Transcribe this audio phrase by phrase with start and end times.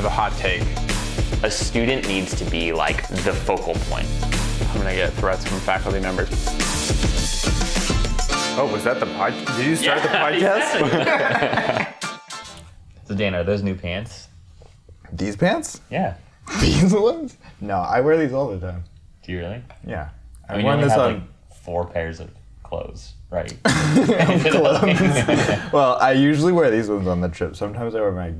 [0.00, 0.62] have a hot take.
[1.44, 4.06] A student needs to be like the focal point.
[4.70, 6.30] I'm gonna get threats from faculty members.
[8.56, 9.34] Oh, was that the pod?
[9.58, 11.94] Did you start the podcast?
[13.04, 14.28] So Dan, are those new pants?
[15.12, 15.82] These pants?
[15.90, 16.14] Yeah.
[16.62, 17.36] These ones?
[17.60, 18.84] No, I wear these all the time.
[19.22, 19.62] Do you really?
[19.86, 20.08] Yeah.
[20.48, 21.14] I, I mean, worn this have on.
[21.14, 21.22] like
[21.62, 22.30] four pairs of
[22.62, 23.54] clothes, right?
[23.64, 25.72] clothes.
[25.74, 27.54] well, I usually wear these ones on the trip.
[27.54, 28.32] Sometimes I wear my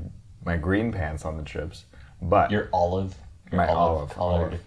[0.45, 1.85] my green pants on the trips.
[2.21, 3.15] But Your olive.
[3.51, 4.43] Your My olive, colored.
[4.47, 4.59] olive.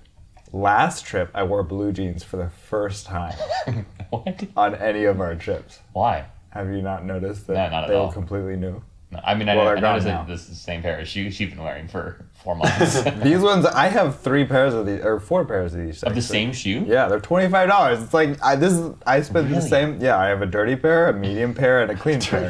[0.52, 3.34] last trip, I wore blue jeans for the first time
[4.10, 4.45] What?
[4.56, 5.78] on any of our trips.
[5.92, 6.27] Why?
[6.50, 8.06] Have you not noticed that No, not at they all.
[8.09, 8.83] were completely new?
[9.10, 10.23] No, I mean, I, Well, know, they're I gone noticed now.
[10.23, 13.02] that this is the same pair of shoes you've been wearing for four months.
[13.22, 16.02] These ones, I have three pairs of these, or four pairs of these.
[16.02, 16.84] of the same shoe?
[16.86, 18.02] Yeah, they're twenty five dollars.
[18.02, 19.69] It's like I this is I spent the Really?
[19.69, 20.00] same.
[20.00, 22.48] Yeah, I have a dirty pair, a medium pair, and a clean pair.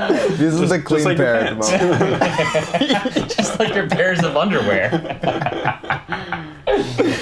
[0.36, 3.30] this is a clean like pair at the moment.
[3.30, 4.90] Just like your pairs of underwear.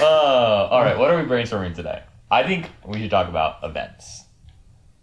[0.00, 2.02] uh, all right, what are we brainstorming today?
[2.30, 4.24] I think we should talk about events.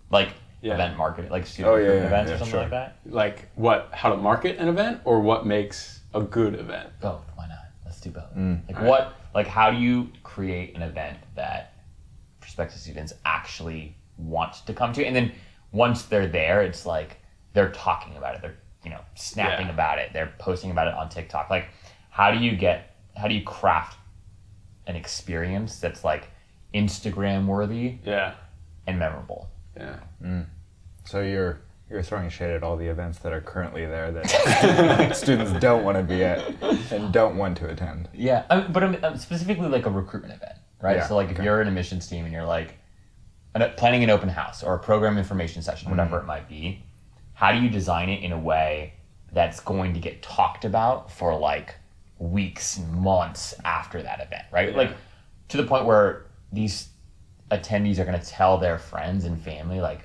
[0.09, 0.29] Like
[0.61, 0.73] Yeah.
[0.73, 2.61] event marketing, like student Oh, yeah, yeah, events yeah, or something sure.
[2.61, 2.97] like that.
[3.05, 3.89] Like what?
[3.93, 6.89] How to market an event, or what makes a good event?
[7.01, 7.23] Both.
[7.35, 7.59] Why not?
[7.85, 8.35] Let's do both.
[8.35, 8.67] Mm.
[8.67, 9.15] Like All what?
[9.35, 11.73] Like how do you create an event that
[12.39, 15.31] prospective students actually want to come to, and then
[15.71, 17.17] once they're there, it's like
[17.53, 18.41] they're talking about it.
[18.41, 19.73] They're you know snapping Yeah.
[19.73, 20.11] about it.
[20.13, 21.49] They're posting about it on TikTok.
[21.49, 21.67] Like
[22.09, 22.95] how do you get?
[23.17, 23.97] How do you craft
[24.87, 26.29] an experience that's like
[26.73, 28.35] Instagram worthy Yeah,
[28.87, 29.49] and memorable?
[29.75, 29.97] yeah.
[30.23, 30.45] Mm.
[31.05, 35.51] So you're you're throwing shade at all the events that are currently there that students
[35.59, 36.39] don't want to be at
[36.91, 38.07] and don't want to attend.
[38.13, 40.97] Yeah, I mean, but I'm, I'm specifically like a recruitment event, right?
[40.97, 42.75] Yeah, so like if you're an admissions team and you're like
[43.55, 46.23] an, planning an open house or a program information session, whatever Mm.
[46.23, 46.83] it might be,
[47.39, 48.93] how do you design it in a way
[49.31, 51.73] that's going to get talked about for like
[52.17, 54.75] weeks, months after that event, right?
[54.75, 54.91] Like
[55.47, 56.89] to the point where these
[57.49, 60.01] attendees are going to tell their friends and family like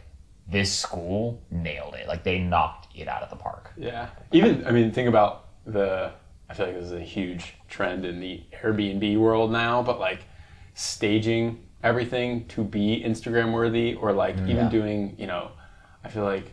[0.47, 3.73] this school nailed it, like they knocked it out of the park.
[3.77, 4.11] Yeah.
[4.31, 6.12] Even I mean, think about the.
[6.49, 10.21] I feel like this is a huge trend in the Airbnb world now, but like
[10.75, 14.50] staging everything to be Instagram worthy, or like mm-hmm.
[14.50, 14.71] even Yeah.
[14.71, 15.50] doing, you know,
[16.05, 16.53] I feel like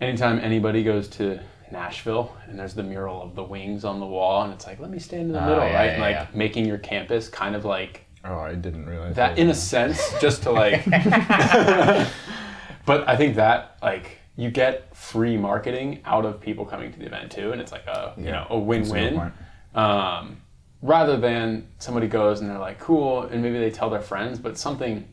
[0.00, 1.40] anytime anybody goes to
[1.72, 4.90] Nashville and there's the mural of the wings on the wall, and it's like, let
[4.90, 5.92] me stand in the Oh, middle, yeah, right?
[5.92, 6.26] yeah, like yeah.
[6.34, 10.42] making your campus kind of like Oh, I didn't realize that in a sense just
[10.44, 10.84] to like
[12.84, 17.06] but i think that like you get free marketing out of people coming to the
[17.06, 19.32] event too and it's like a you know a that's a good win-win
[19.74, 20.36] um,
[20.82, 24.58] rather than somebody goes and they're like cool and maybe they tell their friends but
[24.58, 25.06] something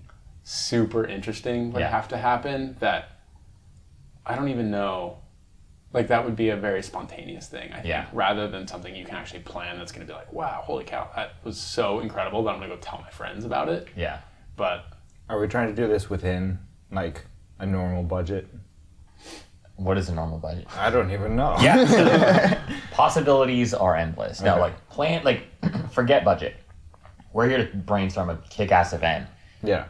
[0.44, 3.12] super interesting would have to happen that
[4.25, 5.17] i don't even know
[5.94, 8.07] like that would be a very spontaneous thing i think Yeah.
[8.13, 11.09] rather than something you can actually plan that's going to be like wow holy cow
[11.16, 14.19] that was so incredible that i'm going to go tell my friends about it Yeah.
[14.56, 14.85] but
[15.29, 16.59] Are we trying to do this within
[16.91, 17.25] like
[17.59, 18.47] a normal budget?
[19.78, 20.67] What is a normal budget?
[20.78, 21.55] I don't even know.
[21.59, 22.61] Yeah.
[22.91, 24.40] Possibilities are endless.
[24.41, 25.47] No, like plan like
[25.91, 26.55] forget budget.
[27.34, 29.28] We're here to brainstorm a kick-ass event.
[29.63, 29.85] yeah.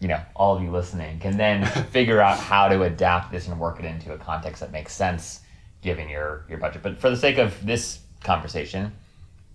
[0.00, 3.58] You know, all of you listening can then figure out how to adapt this and
[3.58, 5.40] work it into a context that makes sense
[5.82, 6.82] given your your budget.
[6.82, 8.92] But for the sake of this conversation,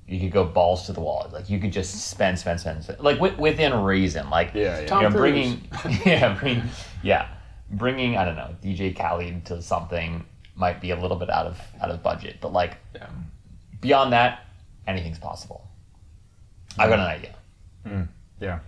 [0.08, 1.30] you could go balls to the wall.
[1.32, 3.00] Like you could just spend, spend, spend, spend.
[3.00, 4.30] like wi- within reason.
[4.30, 4.88] Like Yeah, yeah.
[4.88, 5.32] Tom you know, Cruise.
[5.32, 6.64] bringing, yeah, bring,
[7.04, 7.28] yeah,
[7.70, 10.26] bringing I don't know DJ Khaled to something
[10.56, 13.08] might be a little bit out of out of budget, but like yeah
[13.82, 14.46] beyond that,
[14.88, 15.68] anything's possible.
[16.78, 17.36] I've got an idea.
[17.86, 18.02] Hmm.
[18.40, 18.60] Yeah.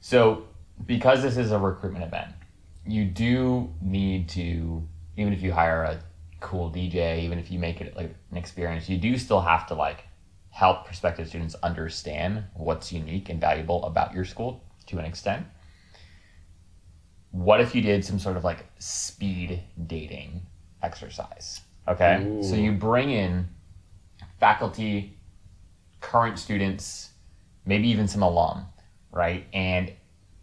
[0.00, 0.44] So,
[0.86, 2.32] because this is a recruitment event,
[2.86, 4.86] you do need to,
[5.16, 6.02] even if you hire a
[6.40, 9.74] cool DJ, even if you make it like an experience, you do still have to
[9.74, 10.04] like
[10.50, 15.46] help prospective students understand what's unique and valuable about your school to an extent.
[17.30, 20.42] What if you did some sort of like speed dating
[20.82, 21.60] exercise?
[21.86, 22.38] Okay.
[22.42, 23.48] So you bring in
[24.40, 25.18] faculty,
[26.00, 27.10] current students,
[27.64, 28.66] maybe even some alum,
[29.12, 29.46] right?
[29.52, 29.92] And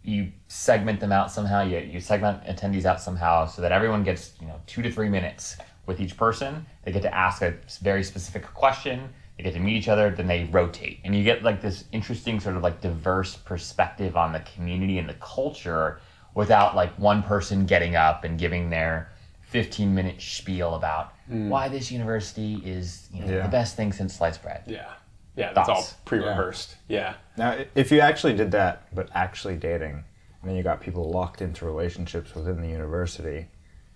[0.08, 1.62] you segment them out somehow.
[1.62, 5.08] You, you segment attendees out somehow so that everyone gets you know two to three
[5.08, 5.56] minutes
[5.86, 6.66] with each person.
[6.84, 9.10] They get to ask a very specific question.
[9.36, 10.10] They get to meet each other.
[10.10, 14.32] Then they rotate, and you get like this interesting sort of like diverse perspective on
[14.32, 16.00] the community and the culture
[16.34, 19.10] without like one person getting up and giving their
[19.42, 21.48] 15 minute spiel about hmm.
[21.48, 23.42] why this university is you know, Yeah.
[23.42, 24.62] the best thing since sliced bread.
[24.66, 24.92] Yeah.
[25.38, 26.76] Yeah, that's all pre-rehearsed.
[26.88, 27.14] Yeah.
[27.36, 31.40] Now, if you actually did that, but actually dating, and then you got people locked
[31.42, 33.46] into relationships within the university,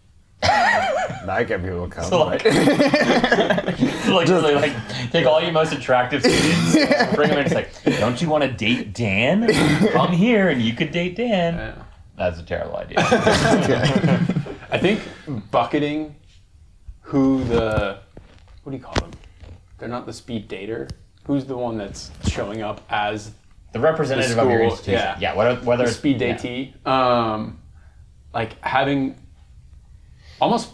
[0.45, 2.05] I get people to come.
[2.09, 4.73] So like, so like, really, like,
[5.11, 6.75] take all your most attractive students,
[7.17, 7.47] bring them in.
[7.47, 9.49] It's like, don't you want to date Dan?
[9.91, 11.55] Come here, and you could date Dan.
[11.55, 11.83] Yeah.
[12.17, 13.01] That's a terrible idea.
[14.71, 15.01] I think
[15.51, 16.15] bucketing
[17.01, 17.99] who the
[18.63, 19.11] what do you call them?
[19.79, 20.89] They're not the speed dater.
[21.25, 23.33] Who's the one that's showing up as
[23.73, 25.01] The representative of your school, institution.
[25.01, 25.19] yeah.
[25.21, 25.35] Yeah.
[25.37, 26.69] Whether whether it's speed yeah.
[26.85, 27.61] Um,
[28.35, 29.17] like having
[30.41, 30.71] almost,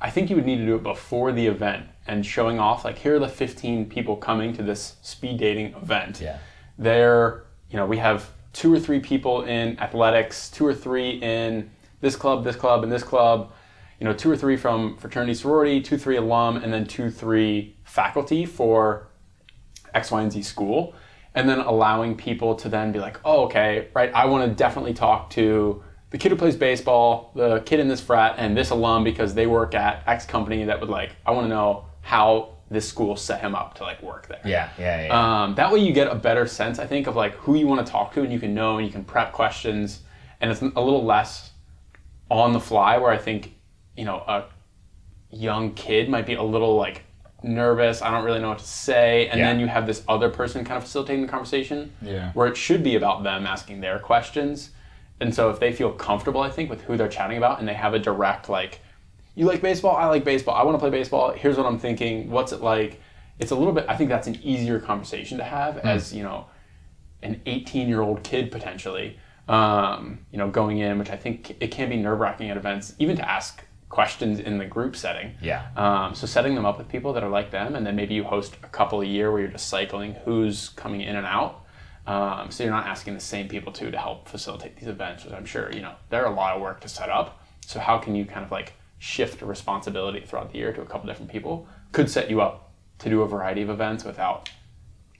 [0.00, 2.98] I think you would need to do it before the event and showing off like
[2.98, 6.20] here are the 15 people coming to this speed dating event.
[6.20, 6.38] Yeah.
[6.78, 11.70] They're you know we have two or three people in athletics, two or three in
[12.00, 13.52] this club, this club, and this club.
[13.98, 17.76] You know, two or three from fraternity sorority, two three alum, and then two three
[17.84, 19.08] faculty for
[19.96, 20.94] X, Y, and Z school,
[21.34, 24.94] and then allowing people to then be like, oh, okay, right, I want to definitely
[24.94, 29.04] talk to the kid who plays baseball, the kid in this frat, and this alum
[29.04, 32.88] because they work at X company that would like, I want to know how this
[32.88, 34.40] school set him up to like work there.
[34.44, 34.70] Yeah.
[34.78, 35.06] Yeah.
[35.06, 35.42] Yeah.
[35.42, 37.84] Um, that way you get a better sense, I think, of like who you want
[37.84, 40.00] to talk to, and you can know, and you can prep questions,
[40.40, 41.50] and it's a little less
[42.30, 42.98] on the fly.
[42.98, 43.54] Where I think,
[43.96, 44.44] you know, a
[45.30, 47.02] young kid might be a little like
[47.42, 48.02] nervous.
[48.02, 49.46] I don't really know what to say, and Yeah.
[49.48, 51.92] then you have this other person kind of facilitating the conversation.
[52.02, 52.32] Yeah.
[52.32, 54.70] Where it should be about them asking their questions,
[55.20, 57.74] and so if they feel comfortable, I think, with who they're chatting about, and they
[57.74, 58.80] have a direct like,
[59.34, 61.32] you like baseball, I like baseball, I want to play baseball.
[61.32, 62.30] Here's what I'm thinking.
[62.30, 63.00] What's it like?
[63.38, 63.84] It's a little bit.
[63.88, 66.46] I think that's an easier conversation to have as you know,
[67.22, 69.18] an 18 year old kid potentially.
[69.48, 72.94] Um, you know, going in, which I think it can be nerve wracking at events,
[72.98, 75.32] even to ask questions in the group setting.
[75.40, 75.66] Yeah.
[75.76, 78.24] Um, so setting them up with people that are like them, and then maybe you
[78.24, 81.62] host a couple a year where you're just cycling who's coming in and out.
[82.06, 85.32] Um, so you're not asking the same people too to help facilitate these events, which
[85.34, 87.42] I'm sure you know they're a lot of work to set up.
[87.64, 91.06] So how can you kind of like shift responsibility throughout the year to a couple
[91.08, 91.66] different people?
[91.92, 94.48] Could set you up to do a variety of events without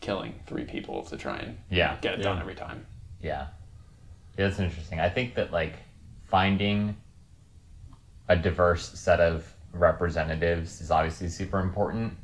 [0.00, 1.96] killing three people to try and Yeah.
[2.00, 2.86] get it done every time.
[3.20, 3.48] Yeah.
[4.38, 5.00] Yeah, that's interesting.
[5.00, 5.74] I think that like
[6.26, 6.96] finding
[8.28, 12.14] a diverse set of representatives is obviously super important.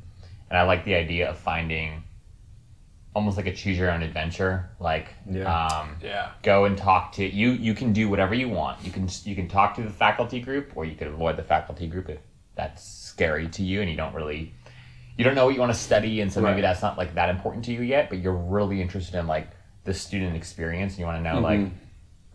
[0.49, 2.03] And I like the idea of finding
[3.15, 4.69] almost like a choose your own adventure.
[4.79, 5.43] Like Yeah.
[5.55, 6.31] um Yeah.
[6.41, 8.83] go and talk to you you can do whatever you want.
[8.83, 11.87] You can you can talk to the faculty group or you could avoid the faculty
[11.87, 12.19] group if
[12.55, 14.53] that's scary to you and you don't really
[15.17, 17.29] you don't know what you want to study and so maybe that's not like that
[17.29, 19.47] important to you yet, but you're really interested in like
[19.83, 21.59] the student experience and you want to know like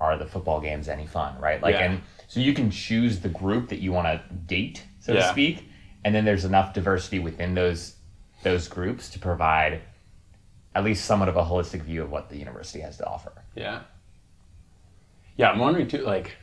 [0.00, 1.62] are the football games any fun, right?
[1.62, 1.90] Like Yeah.
[1.90, 5.68] and so you can choose the group that you want to date, so to speak,
[6.04, 7.94] and then there's enough diversity within those
[8.44, 9.80] those groups to provide
[10.74, 13.32] at least somewhat of a holistic view of what the university has to offer.
[13.56, 13.80] Yeah.
[15.36, 16.36] Yeah, I'm wondering too, like,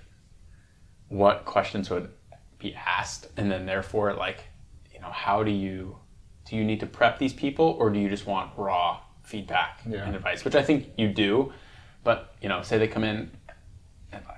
[1.08, 2.10] what questions would
[2.60, 4.44] be asked, and then therefore, like,
[4.94, 5.98] you know, how do you
[6.46, 10.04] do you need to prep these people, or do you just want raw feedback Yeah.
[10.06, 10.46] and advice?
[10.46, 11.54] Which I think you do,
[12.04, 13.31] but you know, say they come in,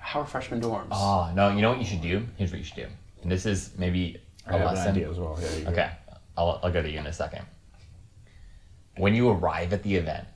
[0.02, 0.88] how are freshman dorms?
[0.92, 1.50] Oh no!
[1.56, 2.26] You know what you should do?
[2.38, 2.88] Here's what you should do.
[3.24, 4.92] And this is maybe a I have an lesson.
[4.92, 5.38] idea as well.
[5.42, 5.68] Yeah, you.
[5.68, 5.92] Okay,
[6.38, 7.44] I'll, I'll go to you in a second.
[8.98, 10.28] When you arrive at the event,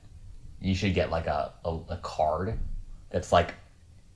[0.60, 2.58] you should get like a, a, a card
[3.10, 3.54] that's like,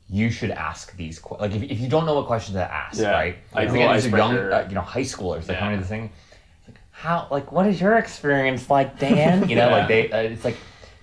[0.09, 3.00] you should ask these que- like if, if you don't know what questions to ask,
[3.00, 3.11] Yeah.
[3.11, 3.37] right?
[3.54, 5.47] Like Like a little these are young, uh, you know, high schoolers.
[5.47, 5.75] They come Yeah.
[5.75, 6.11] into the thing.
[6.61, 9.49] It's like, how like what is your experience like, Dan?
[9.49, 10.11] You know, like they.
[10.12, 10.56] Uh, it's like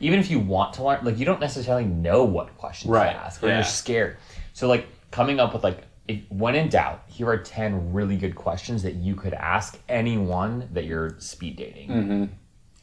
[0.03, 3.11] even if you want to learn, like you don't necessarily know what questions Right.
[3.13, 3.55] to ask, or Yeah.
[3.55, 4.17] you're scared.
[4.53, 8.35] So like coming up with like if, when in doubt, here are ten really good
[8.35, 11.89] questions that you could ask anyone that you're speed dating.
[11.89, 12.25] Mm-hmm.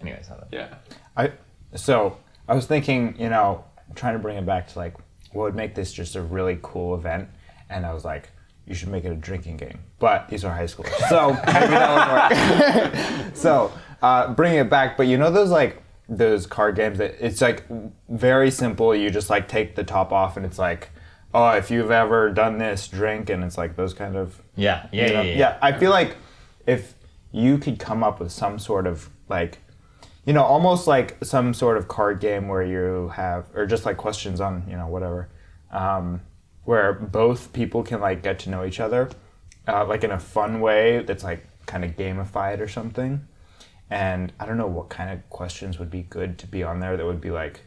[0.01, 0.75] Anyways, how about- Yeah.
[1.17, 1.33] I
[1.75, 2.17] so
[2.49, 4.95] I was thinking, you know, trying to bring it back to like
[5.33, 7.29] what would make this just a really cool event,
[7.69, 8.31] and I was like,
[8.67, 9.79] you should make it a drinking game.
[9.99, 13.35] But these are high schoolers, so maybe that would work.
[13.37, 13.71] so
[14.03, 17.65] uh, bringing it back, but you know those like those card games that it's like
[18.09, 18.95] very simple.
[18.95, 20.91] You just like take the top off, and it's like,
[21.33, 25.07] oh, if you've ever done this, drink, and it's like those kind of yeah, yeah,
[25.07, 25.29] you yeah, know?
[25.31, 26.17] yeah, I feel like
[26.67, 26.95] if
[27.33, 29.59] you could come up with some sort of like,
[30.25, 33.97] you know, almost like some sort of card game where you have, or just like
[33.97, 35.29] questions on, you know, whatever,
[35.71, 36.21] um,
[36.65, 39.09] where both people can like get to know each other,
[39.69, 43.27] uh, like in a fun way that's like kind of gamified or something.
[43.91, 46.97] And I don't know what kind of questions would be good to be on there
[46.97, 47.61] that would be like,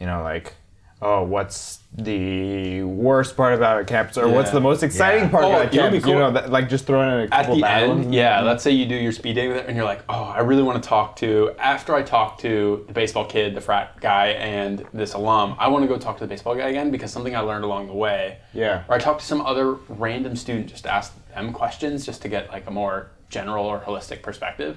[0.00, 0.54] you know, like,
[1.02, 5.30] oh, what's the worst part about a campus, or what's the most exciting Yeah.
[5.30, 6.08] part Oh, about a you know be campus?
[6.08, 8.84] You know, that, like just throwing in a at the end, yeah, let's say you
[8.84, 11.94] do your speed it, and you're like, oh, I really want to talk to, after
[11.94, 15.88] I talk to the baseball kid, the frat guy, and this alum, I want to
[15.88, 18.38] go talk to the baseball guy again because something I learned along the way.
[18.52, 18.84] Yeah.
[18.88, 22.28] Or I talked to some other random student just to ask them questions just to
[22.28, 24.76] get like a more general or holistic perspective.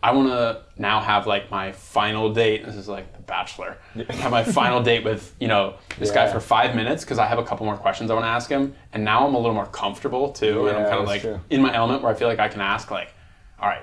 [0.00, 2.64] I want to now have like my final date.
[2.64, 3.78] This is like The Bachelor.
[4.10, 7.38] have my final date with you know this guy for five minutes because I have
[7.38, 9.66] a couple more questions I want to ask him, and now I'm a little more
[9.66, 11.40] comfortable too, and I'm kind of like true.
[11.50, 13.12] in my element where I feel like I can ask like,
[13.60, 13.82] all right,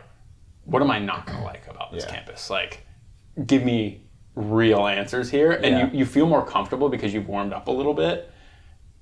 [0.64, 2.12] what am I not gonna like about this Yeah.
[2.16, 2.50] campus?
[2.50, 2.86] Like,
[3.46, 4.02] give me
[4.36, 5.86] real answers here, and Yeah.
[5.92, 8.32] you you feel more comfortable because you've warmed up a little bit,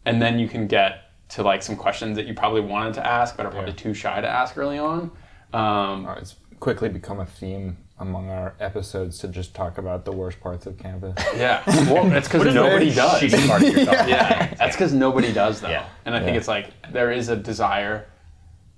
[0.03, 3.37] and then you can get to like some questions that you probably wanted to ask
[3.37, 5.11] but are probably too shy to ask early on.
[5.53, 10.39] Um, It's quickly become a theme among our episodes to just talk about the worst
[10.39, 11.13] parts of campus.
[11.35, 13.19] Yeah, well, it's because nobody does.
[13.21, 14.07] shitty part of yourself.
[14.07, 15.67] Yeah, that's because nobody does though.
[15.67, 15.85] Yeah.
[16.05, 18.05] And I think it's like there is a desire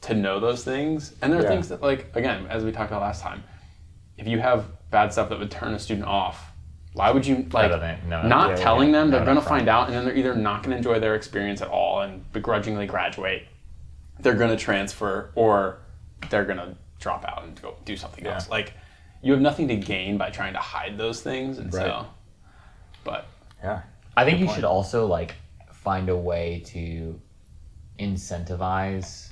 [0.01, 1.49] to know those things, and there are Yeah.
[1.49, 3.43] things that like again, as we talked about last time,
[4.17, 6.51] if you have bad stuff that would turn a student off,
[6.93, 8.27] why would you like no, no, no.
[8.27, 8.99] not Yeah, telling yeah.
[9.01, 9.11] them?
[9.11, 11.67] They're No, gonna find out, and then they're either not gonna enjoy their experience at
[11.67, 13.43] all and begrudgingly graduate.
[14.21, 15.81] They're gonna transfer, or
[16.31, 18.49] they're gonna drop out and go do something else.
[18.49, 18.73] Like
[19.21, 21.85] you have nothing to gain by trying to hide those things, and Right.
[21.85, 22.07] so.
[23.03, 23.27] But
[23.63, 23.83] yeah.
[24.17, 25.35] I think you should also like
[25.71, 27.19] find a way to
[27.99, 29.29] incentivize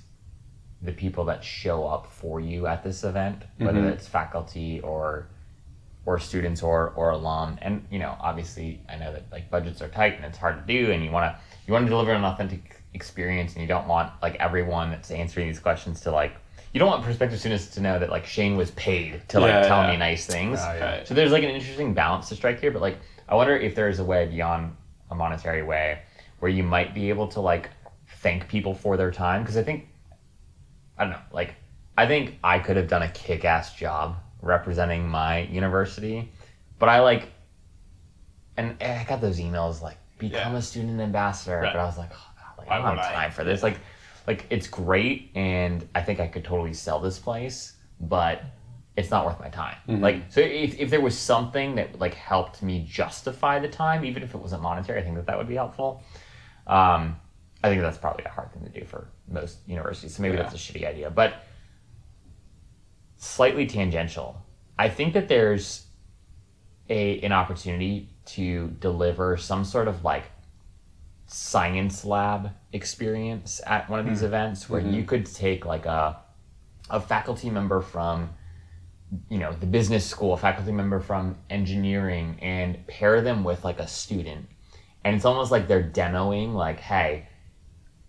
[0.84, 3.88] the people that show up for you at this event, whether mm-hmm.
[3.88, 5.30] it's faculty or
[6.06, 7.58] or students or or alum.
[7.64, 10.74] And you know, obviously, I know that like budgets are tight and it's hard to
[10.74, 13.88] do, and you want to you want to deliver an authentic experience, and you don't
[13.88, 16.36] want like everyone that's answering these questions to like.
[16.74, 19.68] You don't want prospective students to know that like Shane was paid to like Yeah,
[19.68, 19.92] tell yeah.
[19.92, 20.58] me nice things.
[20.62, 21.04] Ah, yeah.
[21.04, 22.98] So there's like an interesting balance to strike here, but like
[23.30, 24.76] I wonder if there's a way beyond
[25.12, 26.00] a monetary way
[26.40, 27.70] where you might be able to like
[28.22, 29.88] thank people for their time because I think
[30.98, 31.54] I don't know, like
[31.98, 36.32] I think I could have done a kick-ass job representing my university,
[36.80, 37.30] but I like
[38.58, 41.72] and I got those emails like become a student ambassador, Right.
[41.74, 43.14] but I was like, oh god, like Why I don't have I?
[43.14, 43.62] time for this.
[43.62, 43.78] Like
[44.28, 48.44] like it's great and I think I could totally sell this place, but
[48.96, 49.76] it's not worth my time.
[49.88, 50.02] Mm-hmm.
[50.04, 54.24] Like so if, if there was something that like helped me justify the time, even
[54.24, 56.02] if it wasn't monetary, I think that that would be helpful.
[56.68, 57.18] Um,
[57.64, 60.16] I think that's probably a hard thing to do for most universities.
[60.16, 60.44] So maybe Yeah.
[60.44, 61.10] that's a shitty idea.
[61.10, 61.46] But
[63.18, 64.42] slightly tangential.
[64.78, 65.86] I think that there's
[66.90, 70.26] a an opportunity to deliver some sort of like
[71.34, 74.28] science lab experience at one of these hmm.
[74.28, 75.08] events where you hmm.
[75.08, 76.16] could take like a
[76.92, 78.30] a faculty member from
[79.30, 83.80] you know the business school a faculty member from engineering and pair them with like
[83.80, 84.46] a student.
[85.04, 87.28] And it's almost like they're demoing like hey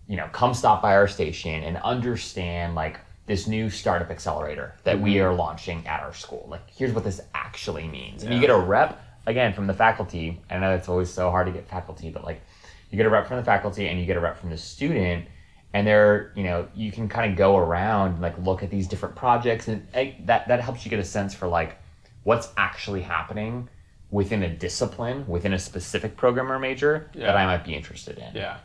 [0.07, 5.01] you know come stop by our station and understand like this new startup accelerator that
[5.01, 5.23] we hmm.
[5.23, 6.45] are launching at our school.
[6.47, 8.21] Like here's what this actually means.
[8.21, 10.43] And you get a rep again from the faculty.
[10.47, 12.43] I know it's always so hard to get faculty but like
[12.89, 15.25] you get a rep from the faculty and you get a rep from the student
[15.73, 18.87] and they're you know you can kind of go around and like look at these
[18.87, 21.77] different projects and eh, that that helps you get a sense for like
[22.23, 23.67] what's actually happening
[24.11, 28.31] within a discipline within a specific program or major that i might be interested in
[28.33, 28.57] yeah,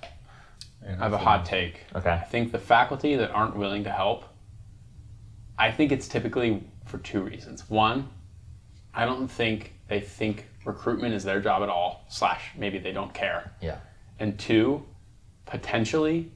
[0.99, 1.85] I have a hot take.
[1.95, 4.25] okay I think the faculty that aren't willing to help,
[5.59, 7.69] I think it's typically for two reasons.
[7.69, 8.09] One,
[8.95, 13.13] I don't think they think recruitment is their job at all, slash, maybe they don't
[13.13, 13.53] care.
[13.61, 13.77] yeah
[14.21, 14.85] And two,
[15.47, 16.31] potentially,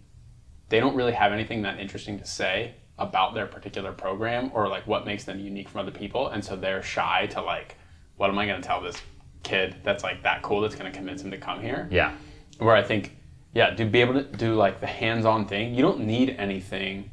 [0.71, 4.87] they don't really have anything that interesting to say about their particular program or like
[4.87, 6.29] what makes them unique from other people.
[6.29, 7.76] And so they're shy to like,
[8.17, 8.97] what am I going to tell this
[9.45, 11.87] kid that's like that cool that's going to convince him to come here?
[11.93, 12.14] yeah
[12.59, 13.17] where I think,
[13.53, 17.11] yeah, to be able to do like the hands-on thing, you don't need anything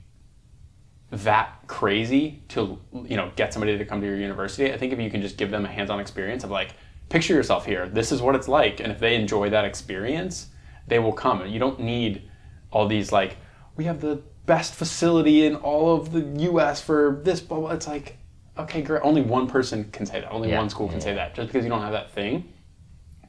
[1.12, 4.72] that crazy to you know get somebody to come to your university.
[4.72, 6.74] I think if you can just give them a hands-on experience of like,
[7.10, 10.48] picture yourself here, this is what it's like, and if they enjoy that experience,
[10.88, 11.42] they will come.
[11.42, 12.30] And you don't need
[12.72, 13.38] all these like,
[13.76, 16.82] we have the best facility in all of the U.S.
[16.82, 17.72] for this blah blah.
[17.72, 18.18] It's like,
[18.58, 19.02] okay, great.
[19.04, 20.32] Only one person can say that.
[20.32, 20.58] Only Yeah.
[20.58, 21.36] one school can say that.
[21.36, 22.52] Just because you don't have that thing,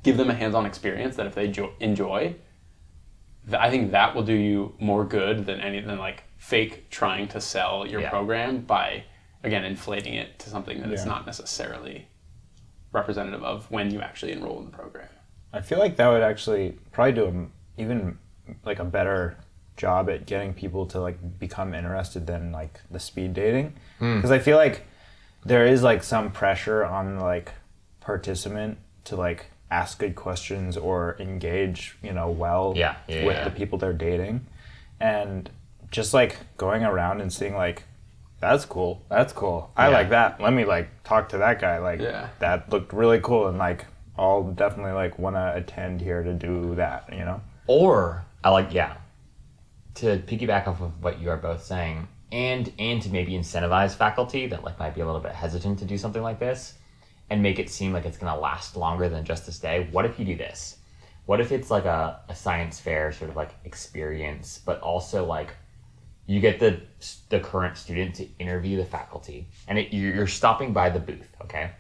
[0.03, 2.35] give them a hands-on experience that if they jo- enjoy,
[3.47, 7.29] th- I think that will do you more good than any than like fake trying
[7.29, 8.11] to sell your Yeah.
[8.11, 9.05] program by
[9.45, 11.11] again inflating it to something that it's Yeah.
[11.13, 12.09] not necessarily
[12.93, 15.09] representative of when you actually enroll in the program.
[15.53, 18.19] I feel like that would actually probably do a, even
[18.65, 19.37] like a better
[19.77, 23.75] job at getting people to like become interested than like the speed dating.
[23.99, 24.17] Hmm.
[24.17, 24.87] Because I feel like
[25.45, 27.53] there is like some pressure on like
[28.01, 33.45] participant to like ask good questions or engage you know well Yeah, yeah, with yeah.
[33.45, 34.47] the people they're dating.
[35.01, 35.49] And
[35.91, 37.85] just like going around and seeing like
[38.41, 39.03] that's cool.
[39.09, 39.71] That's cool.
[39.77, 39.95] I Yeah.
[39.99, 40.41] like that.
[40.41, 41.79] Let me like talk to that guy.
[41.79, 42.01] Like
[42.41, 43.47] that looked really cool.
[43.49, 47.41] And like I'll definitely like want to attend here to do that, you know?
[47.67, 48.97] Or I like yeah.
[49.95, 54.47] to piggyback off of what you are both saying, and and to maybe incentivize faculty
[54.47, 56.75] that like might be a little bit hesitant to do something like this,
[57.31, 59.89] and make it seem like it's going to last longer than just this day.
[59.91, 60.77] What if you do this?
[61.27, 65.55] What if it's like a, a science fair sort of like experience, but also like
[66.27, 66.81] you get the
[67.29, 71.71] the current student to interview the faculty, and it, you're stopping by the booth, okay,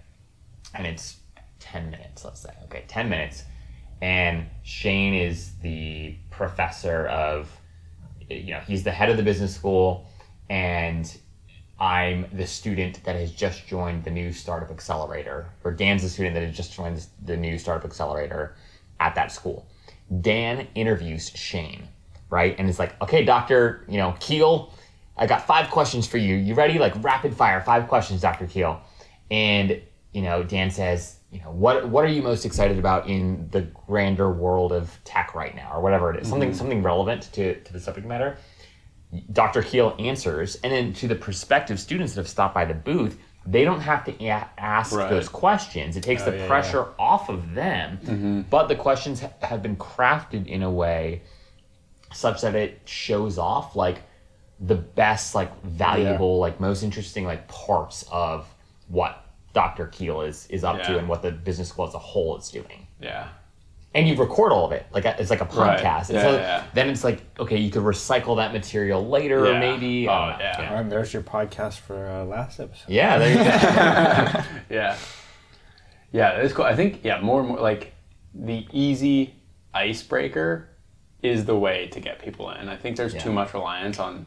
[0.74, 1.16] and it's
[1.62, 3.44] ten minutes, let's say, okay, ten minutes,
[4.00, 7.48] and Shane is the professor of,
[8.28, 10.06] you know, he's the head of the business school,
[10.50, 11.16] and
[11.78, 16.34] I'm the student that has just joined the new startup accelerator, or Dan's the student
[16.34, 18.56] that has just joined the new startup accelerator
[19.00, 19.66] at that school.
[20.20, 21.88] Dan interviews Shane,
[22.28, 22.54] right?
[22.58, 23.84] And it's like, okay, Dr.
[23.88, 24.72] You know, Keel,
[25.16, 26.34] I got five questions for you.
[26.34, 26.78] You ready?
[26.78, 28.46] Like rapid fire, five questions, Dr.
[28.46, 28.80] Keel.
[29.30, 29.80] And,
[30.12, 33.62] you know, Dan says, you know, what what are you most excited about in the
[33.62, 36.28] grander world of tech right now, or whatever it is?
[36.28, 36.58] Something mm-hmm.
[36.58, 38.36] something relevant to, to the subject matter.
[39.32, 39.62] Dr.
[39.62, 43.64] Keel answers, and then to the prospective students that have stopped by the booth, they
[43.64, 45.10] don't have to a- ask Right.
[45.10, 45.96] those questions.
[45.96, 48.40] It takes oh, the yeah, pressure off of them, mm-hmm.
[48.42, 51.22] but the questions ha- have been crafted in a way
[52.12, 54.02] such that it shows off like
[54.60, 58.46] the best, like valuable, like most interesting, like parts of
[58.88, 59.21] what
[59.52, 59.86] Dr.
[59.88, 62.86] Keel is is up to and what the business school as a whole is doing
[63.00, 63.28] Yeah.
[63.94, 66.36] and you record all of it like it's like a podcast and Yeah, so yeah,
[66.40, 66.64] yeah.
[66.74, 69.58] then it's like okay you could recycle that material later or Yeah.
[69.60, 70.78] maybe Oh, I don't yeah.
[70.80, 72.88] And there's your podcast for uh, last episode.
[72.88, 74.44] yeah there you go
[74.76, 74.96] Yeah.
[76.14, 76.66] Yeah, it's cool.
[76.66, 77.94] I think yeah, more and more like
[78.34, 79.34] the easy
[79.72, 80.68] icebreaker
[81.22, 82.68] is the way to get people in.
[82.68, 83.20] I think there's Yeah.
[83.22, 84.26] too much reliance on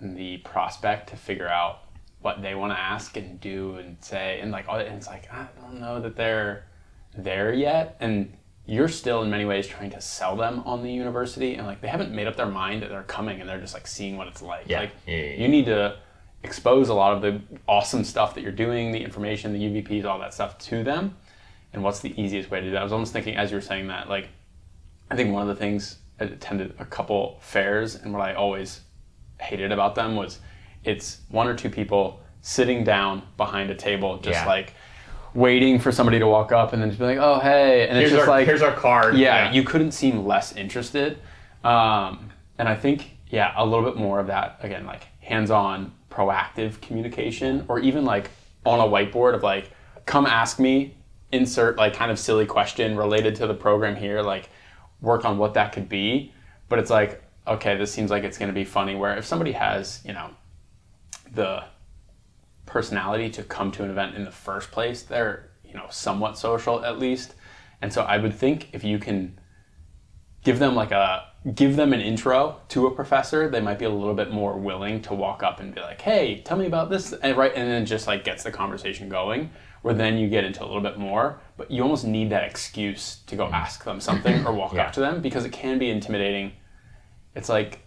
[0.00, 1.80] the prospect to figure out
[2.28, 5.32] what they want to ask and do and say and like all and it's like
[5.32, 6.66] I don't know that they're
[7.16, 8.30] there yet and
[8.66, 11.88] you're still in many ways trying to sell them on the university and like they
[11.88, 14.42] haven't made up their mind that they're coming and they're just like seeing what it's
[14.42, 14.64] like.
[14.66, 14.80] Yeah.
[14.80, 15.36] Like yeah, yeah.
[15.36, 15.96] you need to
[16.42, 20.18] expose a lot of the awesome stuff that you're doing, the information, the UVPs, all
[20.18, 21.16] that stuff to them.
[21.72, 22.80] And what's the easiest way to do that?
[22.80, 24.28] I was almost thinking as you were saying that, like,
[25.10, 28.82] I think one of the things I attended a couple fairs, and what I always
[29.40, 30.40] hated about them was
[30.84, 34.46] it's one or two people sitting down behind a table, just Yeah.
[34.46, 34.74] like
[35.34, 37.86] waiting for somebody to walk up and then just be like, oh, hey.
[37.88, 41.18] And here's it's just our like, here's our card yeah, you couldn't seem less interested.
[41.64, 45.92] Um, and I think, yeah, a little bit more of that, again, like hands on,
[46.10, 48.30] proactive communication, or even like
[48.64, 49.70] on a whiteboard of like,
[50.06, 50.94] come ask me,
[51.32, 54.48] insert like kind of silly question related to the program here, like
[55.00, 56.32] work on what that could be.
[56.68, 58.94] But it's like, okay, this seems like it's going to be funny.
[58.94, 60.30] Where if somebody has, you know,
[61.34, 61.64] the
[62.66, 66.84] personality to come to an event in the first place, they're you know somewhat social
[66.84, 67.34] at least.
[67.80, 69.38] And so I would think if you can
[70.44, 73.90] give them like a give them an intro to a professor, they might be a
[73.90, 77.12] little bit more willing to walk up and be like, "Hey, tell me about this,"
[77.12, 79.50] and right, and then just like gets the conversation going.
[79.82, 83.20] Where then you get into a little bit more, but you almost need that excuse
[83.28, 84.86] to go ask them something or walk Yeah.
[84.86, 86.52] up to them because it can be intimidating.
[87.36, 87.78] It's like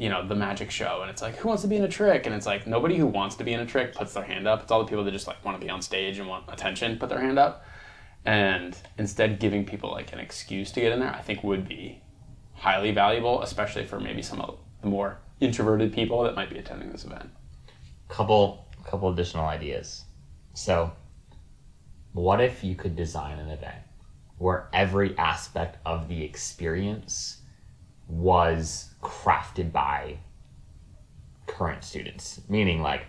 [0.00, 2.26] you know the magic show and it's like who wants to be in a trick?
[2.26, 4.62] And it's like nobody who wants to be in a trick puts their hand up.
[4.62, 6.98] It's all the people that just like want to be on stage and want attention
[6.98, 7.64] put their hand up.
[8.24, 12.02] And instead giving people like an excuse to get in there i think would be
[12.54, 16.92] highly valuable especially for maybe some of the more introverted people that might be attending
[16.92, 17.30] this event.
[18.08, 20.04] Couple couple additional ideas.
[20.54, 20.92] So
[22.12, 23.82] what if you could design an event
[24.38, 27.42] where every aspect of the experience
[28.08, 30.16] was crafted by
[31.46, 33.02] current students meaning like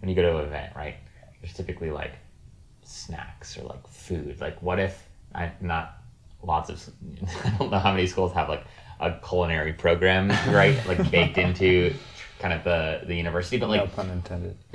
[0.00, 0.96] when you go to an event right
[1.40, 2.12] there's typically like
[2.82, 5.98] snacks or like food like what if i not
[6.42, 6.88] lots of
[7.44, 8.64] i don't know how many schools have like
[9.00, 11.94] a culinary program right like baked into
[12.38, 14.56] kind of the the university but like no pun intended.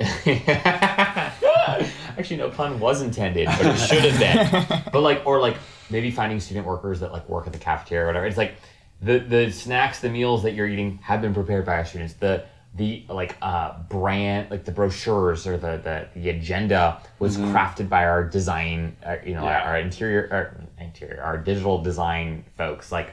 [2.18, 4.82] Actually, no pun was intended, but it should have been.
[4.92, 5.56] but like, or like
[5.90, 8.26] maybe finding student workers that like work at the cafeteria or whatever.
[8.26, 8.54] It's like
[9.02, 12.14] the the snacks, the meals that you're eating have been prepared by our students.
[12.14, 17.88] The the like uh brand, like the brochures or the the, the agenda was crafted
[17.88, 19.60] by our design, uh, you know, Yeah.
[19.60, 22.90] our, our interior, our interior, our digital design folks.
[22.90, 23.12] Like,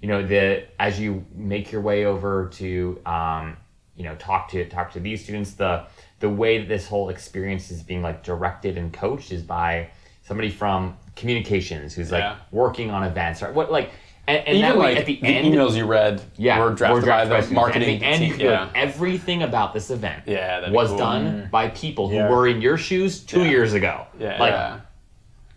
[0.00, 3.56] you know, the as you make your way over to um,
[3.96, 5.84] you know talk to talk to these students the
[6.20, 9.88] the way that this whole experience is being like directed and coached is by
[10.22, 13.90] somebody from communications who's like working on events or what like
[14.26, 17.40] and, and even like at the, the, end emails you read yeah were drafted, by
[17.40, 18.28] the marketing and, and team.
[18.28, 18.70] you could, yeah.
[18.74, 20.98] everything about this event Yeah, was cool.
[20.98, 21.50] done mm.
[21.50, 22.30] by people who Yeah.
[22.30, 24.06] were in your shoes two years ago.
[24.18, 24.80] Yeah, like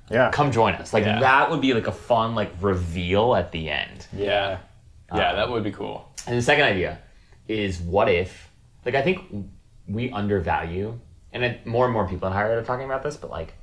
[0.10, 0.32] yeah.
[0.32, 0.94] Come join us.
[0.94, 4.08] Like that would be like a fun like reveal at the end.
[4.14, 4.60] Yeah.
[5.14, 6.10] Yeah, um, that would be cool.
[6.28, 7.00] And the second idea
[7.48, 8.52] is what if,
[8.86, 9.20] like, I think
[9.88, 11.00] we undervalue,
[11.32, 13.54] and it, more and more people in higher ed are talking about this, but like,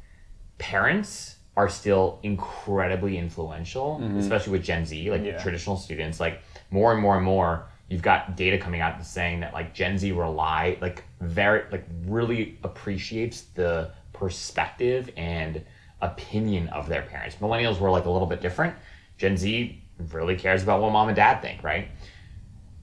[0.59, 4.19] parents are still incredibly influential, mm-hmm.
[4.19, 5.43] especially with Gen Z, like Yeah.
[5.43, 6.19] traditional students.
[6.19, 9.99] Like, more and more and more, you've got data coming out saying that like Gen
[9.99, 15.63] Z rely, like, very, like, really appreciates the perspective and
[16.01, 17.37] opinion of their parents.
[17.37, 18.75] Millennials were like a little bit different.
[19.19, 21.89] Gen Z really cares about what mom and dad think, right?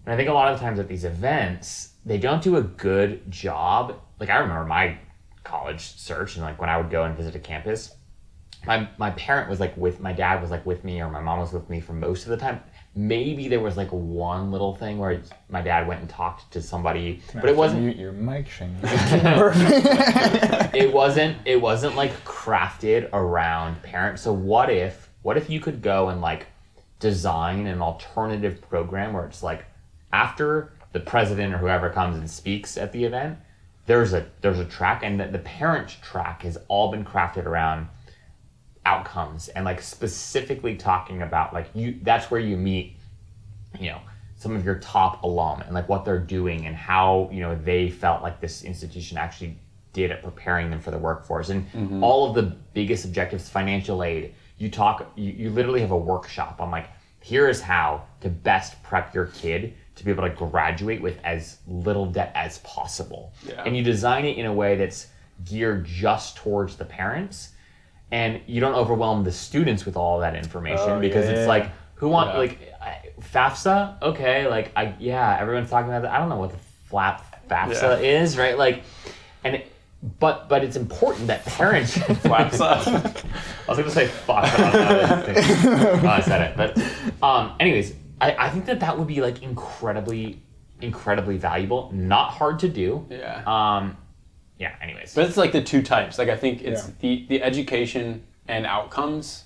[0.05, 2.61] And I think a lot of the times at these events, they don't do a
[2.61, 3.99] good job.
[4.19, 4.97] Like I remember my
[5.43, 7.93] college search and like when I would go and visit a campus,
[8.67, 11.39] my my parent was like with my dad was like with me or my mom
[11.39, 12.61] was with me for most of the time.
[12.95, 17.21] Maybe there was like one little thing where my dad went and talked to somebody,
[17.33, 18.75] but it wasn't Mute your mic, Shane.
[20.73, 25.81] it wasn't it wasn't like crafted around parents so what if what if you could
[25.81, 26.47] go and like
[26.99, 29.65] design an alternative program where it's like
[30.11, 33.37] after the president or whoever comes and speaks at the event
[33.85, 37.87] there's a there's a track and the, the parent track has all been crafted around
[38.89, 42.95] outcomes and like specifically talking about like you that's where you meet
[43.79, 44.01] you know
[44.35, 47.89] some of your top alum and like what they're doing and how you know they
[47.89, 49.55] felt like this institution actually
[49.93, 51.49] did at preparing them for the workforce.
[51.49, 52.03] And mm-hmm.
[52.03, 56.61] all of the biggest objectives financial aid you talk you, you literally have a workshop
[56.61, 56.87] on like
[57.21, 61.57] here is how to best prep your kid to be able to graduate with as
[61.67, 63.33] little debt as possible.
[63.45, 63.63] Yeah.
[63.65, 65.07] and you design it in a way that's
[65.45, 67.49] geared just towards the parents
[68.11, 71.47] and you don't overwhelm the students with all that information Oh, because yeah, it's yeah,
[71.47, 72.37] like who want Yeah.
[72.39, 74.01] like I- FAFSA?
[74.01, 76.11] Okay, like I yeah, everyone's talking about that.
[76.11, 78.57] I don't know what the flap FAFSA is, right?
[78.57, 78.83] Like,
[79.43, 79.71] and it,
[80.19, 81.97] but but it's important that parents.
[81.97, 82.25] Up.
[82.25, 83.23] I
[83.67, 84.45] was gonna say fuck.
[84.57, 89.43] Oh, I said it, but um, anyways, I, I think that that would be like
[89.43, 90.41] incredibly
[90.81, 91.91] incredibly valuable.
[91.93, 93.05] Not hard to do.
[93.09, 93.43] yeah.
[93.45, 93.97] Um,
[94.59, 94.75] yeah.
[94.81, 95.15] Anyways.
[95.15, 96.19] But it's like the two types.
[96.19, 96.93] Like I think it's Yeah.
[96.99, 99.45] the the education and outcomes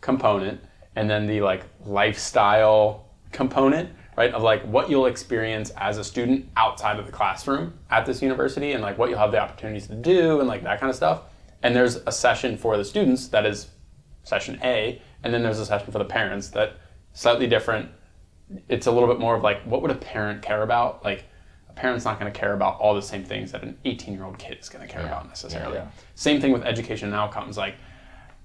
[0.00, 0.60] component,
[0.96, 4.32] and then the like lifestyle component, right?
[4.32, 8.72] Of like what you'll experience as a student outside of the classroom at this university,
[8.72, 11.22] and like what you'll have the opportunities to do, and like that kind of stuff.
[11.62, 13.68] And there's a session for the students that is
[14.24, 16.74] session A, and then there's a session for the parents that
[17.12, 17.90] slightly different.
[18.68, 21.24] It's a little bit more of like what would a parent care about, like a
[21.76, 24.38] parent's not going to care about all the same things that an 18 year old
[24.38, 25.76] kid is going to care about necessarily.
[25.76, 25.88] Yeah.
[26.16, 27.56] Same thing with education and outcomes.
[27.56, 27.76] Like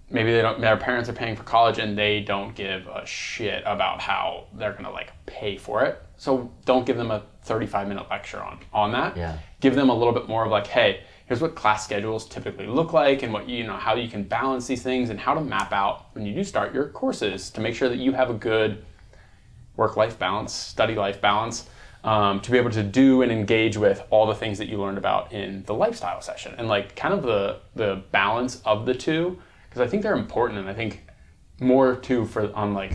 [0.09, 3.63] maybe they don't, their parents are paying for college and they don't give a shit
[3.65, 6.03] about how they're going to like pay for it.
[6.17, 9.17] So don't give them a 35 minute lecture on on that.
[9.17, 9.39] Yeah.
[9.61, 12.91] Give them a little bit more of like, hey, here's what class schedules typically look
[12.91, 15.71] like and what you know how you can balance these things and how to map
[15.71, 18.83] out when you do start your courses to make sure that you have a good
[19.77, 21.69] work life balance, study life balance,
[22.03, 24.97] um, to be able to do and engage with all the things that you learned
[24.97, 29.39] about in the lifestyle session and like kind of the the balance of the two
[29.69, 31.03] because I think they're important and I think
[31.59, 32.93] more too for on like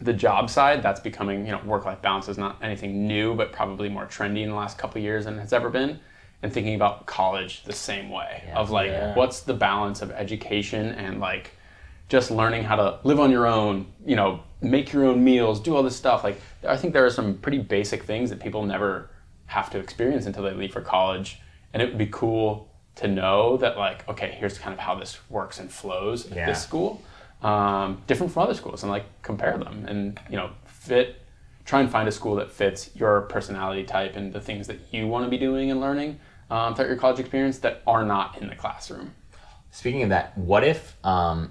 [0.00, 3.52] the job side that's becoming you know work life balance is not anything new but
[3.52, 6.00] probably more trendy in the last couple of years than it's ever been
[6.42, 8.56] and thinking about college the same way Yeah.
[8.58, 9.14] of like Yeah.
[9.14, 11.52] what's the balance of education and like
[12.08, 15.74] just learning how to live on your own, you know, make your own meals, do
[15.74, 16.24] all this stuff.
[16.24, 19.10] Like, I think there are some pretty basic things that people never
[19.46, 21.40] have to experience until they leave for college.
[21.72, 25.18] And it would be cool to know that, like, okay, here's kind of how this
[25.28, 26.46] works and flows at Yeah.
[26.46, 27.02] this school,
[27.42, 31.20] um, different from other schools, and like compare them and, you know, fit,
[31.64, 35.08] try and find a school that fits your personality type and the things that you
[35.08, 38.48] want to be doing and learning um, throughout your college experience that are not in
[38.48, 39.14] the classroom.
[39.70, 41.50] Speaking of that, what if um,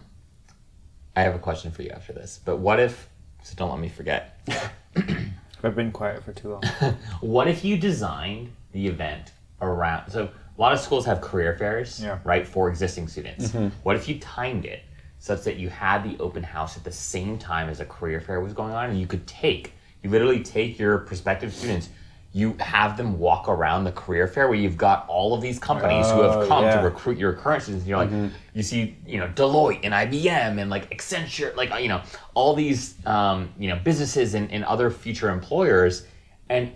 [1.15, 3.09] I have a question for you after this, but what if
[3.43, 4.39] so don't let me forget.
[5.63, 6.63] I've been quiet for too long.
[7.21, 10.25] What if you designed the event around so
[10.57, 12.19] a lot of schools have career fairs, Yeah.
[12.23, 13.49] right, for existing students.
[13.49, 13.69] Mm-hmm.
[13.83, 14.81] What if you timed it
[15.19, 18.41] such that you had the open house at the same time as a career fair
[18.41, 19.73] was going on and you could take
[20.03, 21.87] you literally take your prospective students
[22.35, 26.09] you have them walk around the career fair where you've got all of these companies
[26.09, 26.77] who have Oh, come yeah.
[26.77, 27.83] to recruit your current students.
[27.83, 31.89] And you're like, you see, you know, Deloitte and IBM and like Accenture, like, you
[31.89, 32.01] know,
[32.33, 36.07] all these, um, you know, businesses and, and other future employers.
[36.49, 36.71] And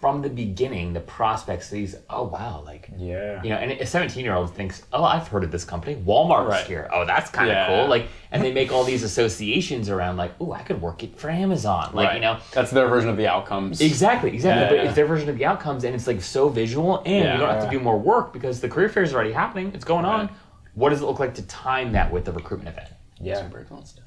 [0.00, 3.42] from the beginning, the prospect sees, oh, wow, like, Yeah.
[3.42, 5.96] you know, and a 17 year old thinks, oh, I've heard of this company.
[5.96, 6.66] Walmart's Right.
[6.66, 6.88] here.
[6.90, 7.66] Oh, that's kind of Yeah.
[7.66, 7.86] cool.
[7.86, 11.28] Like, and they make all these associations around, like, oh, I could work it for
[11.28, 11.90] Amazon.
[11.92, 13.82] Like, you know, that's their version of the outcomes.
[13.82, 14.62] Exactly, exactly.
[14.62, 14.84] Yeah, but yeah.
[14.86, 17.34] it's their version of the outcomes, and it's like so visual, and Yeah.
[17.34, 19.70] you don't have to do more work because the career fair is already happening.
[19.74, 20.30] It's going on.
[20.74, 22.88] What does it look like to time that with the recruitment event?
[23.20, 23.42] Yeah.
[23.48, 24.06] Bird wants to know.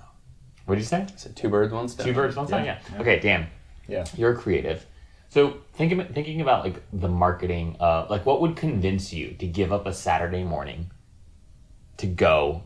[0.66, 1.06] What did you say?
[1.18, 2.08] So two birds, one stone.
[2.08, 2.66] Two birds, one stone.
[2.66, 2.80] Yeah.
[3.00, 3.46] Okay, Dan.
[3.88, 4.06] Yeah.
[4.18, 4.88] You're creative.
[5.34, 9.48] So think about, thinking about like the marketing of like what would convince you to
[9.48, 10.92] give up a Saturday morning
[11.98, 12.62] to go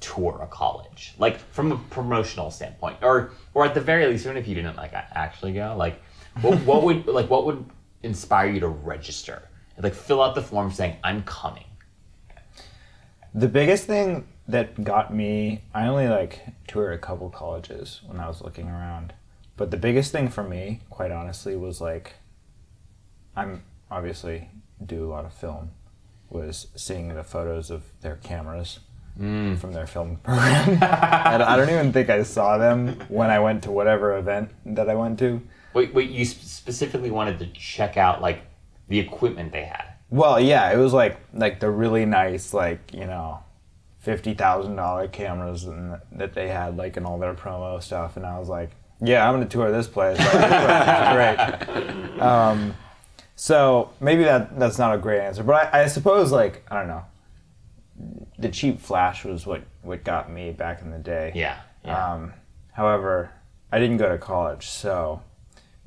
[0.00, 4.38] tour a college, like from a promotional standpoint, or or at the very least, even
[4.38, 6.00] if you didn't like actually go, like
[6.40, 7.66] what, what would like what would
[8.02, 11.66] inspire you to register, like fill out the form saying I'm coming.
[13.34, 18.26] The biggest thing that got me, I only like toured a couple colleges when I
[18.26, 19.12] was looking around.
[19.60, 22.14] But the biggest thing for me, quite honestly, was like,
[23.36, 24.48] I'm obviously
[24.82, 25.72] do a lot of film,
[26.30, 28.78] was seeing the photos of their cameras
[29.20, 29.58] mm.
[29.58, 30.66] from their film program.
[30.70, 34.88] and I don't even think I saw them when I went to whatever event that
[34.88, 35.42] I went to.
[35.74, 38.40] Wait, wait, you specifically wanted to check out like
[38.88, 39.92] the equipment they had.
[40.08, 43.40] Well, yeah, it was like like the really nice like you know,
[43.98, 48.24] fifty thousand dollar cameras and that they had like in all their promo stuff, and
[48.24, 48.70] I was like,
[49.02, 50.18] yeah, I'm gonna tour this place.
[50.18, 51.86] Like, great.
[52.20, 52.74] Um,
[53.34, 56.88] so maybe that that's not a great answer, but I, I suppose like I don't
[56.88, 57.04] know.
[58.38, 61.32] The cheap flash was what what got me back in the day.
[61.34, 61.56] Yeah.
[61.82, 62.12] yeah.
[62.12, 62.34] Um,
[62.72, 63.30] however,
[63.72, 65.22] I didn't go to college, so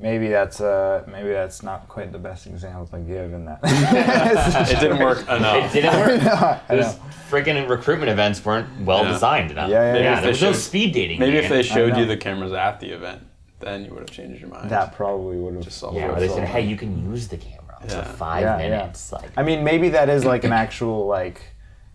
[0.03, 3.59] maybe that's uh maybe that's not quite the best example to give in that.
[4.73, 5.73] It didn't work enough.
[5.75, 6.21] it didn't work.
[6.69, 7.01] I Those know.
[7.31, 9.11] freaking recruitment events weren't well Yeah.
[9.13, 9.69] designed enough.
[9.69, 10.03] Yeah, yeah, yeah.
[10.03, 10.19] yeah.
[10.21, 11.19] There was They no speed dating.
[11.19, 13.21] Maybe if they showed you the cameras at the event,
[13.61, 14.69] then you would have changed your mind.
[14.69, 15.63] That probably would have.
[15.63, 16.11] Just solve Yeah, it.
[16.11, 18.03] where they said, "Hey, you can use the camera Yeah.
[18.03, 18.69] for five Yeah, yeah.
[18.69, 21.39] minutes." Like, I mean, maybe that is like an actual like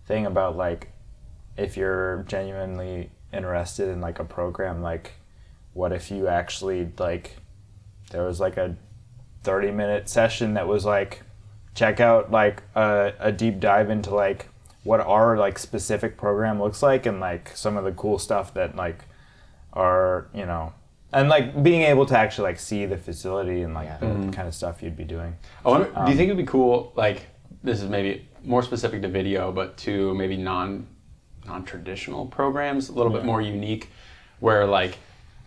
[0.07, 0.81] thing about like
[1.57, 5.11] if you're genuinely interested in like a program, like
[5.73, 7.37] what if you actually like
[8.09, 8.75] there was like a
[9.43, 11.21] 30 minute session that was like
[11.75, 14.49] check out like a, a deep dive into like
[14.83, 18.75] what our like specific program looks like and like some of the cool stuff that
[18.75, 19.05] like
[19.73, 20.73] are you know
[21.11, 23.97] and like being able to actually like see the facility and like Yeah.
[23.97, 24.29] the mm-hmm.
[24.31, 25.35] kind of stuff you'd be doing.
[25.65, 27.27] I wonder, do you um, think it'd be cool, like,
[27.63, 30.87] this is maybe more specific to video, but to maybe non
[31.45, 33.89] non traditional programs, a little bit more unique,
[34.39, 34.97] where, like,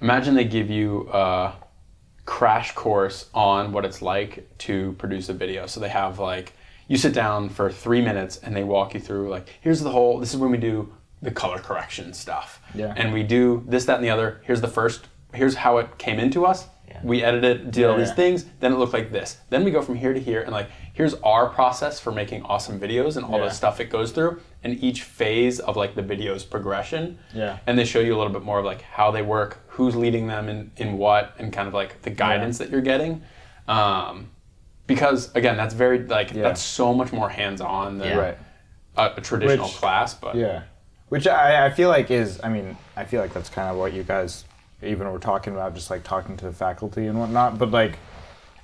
[0.00, 1.52] imagine they give you a
[2.24, 5.66] crash course on what it's like to produce a video.
[5.66, 6.52] So they have, like,
[6.88, 10.18] you sit down for three minutes and they walk you through, like, here's the whole,
[10.18, 12.60] this is when we do the color correction stuff.
[12.74, 12.92] Yeah.
[12.96, 14.40] And we do this, that, and the other.
[14.44, 16.66] Here's the first, here's how it came into us.
[17.02, 17.08] Yeah.
[17.08, 18.14] We edit it, did all these yeah.
[18.14, 19.38] things, then it looked like this.
[19.50, 22.78] Then we go from here to here, and like, here's our process for making awesome
[22.80, 23.46] videos and all Yeah.
[23.46, 27.18] the stuff it goes through, and each phase of like the video's progression.
[27.34, 27.58] Yeah.
[27.66, 30.26] And they show you a little bit more of like how they work, who's leading
[30.26, 33.22] them in, in what, and kind of like the guidance that you're getting.
[33.68, 34.30] Um,
[34.86, 36.42] because again, that's very like Yeah.
[36.42, 38.18] that's so much more hands-on than Yeah.
[38.18, 38.38] right
[38.96, 40.14] a, a traditional Which- class.
[40.14, 40.62] But Yeah,
[41.08, 43.92] which I, I feel like is I mean I feel like that's kind of what
[43.92, 44.44] you guys
[44.82, 47.58] even we're talking about, just like talking to the faculty and whatnot.
[47.58, 47.98] But like,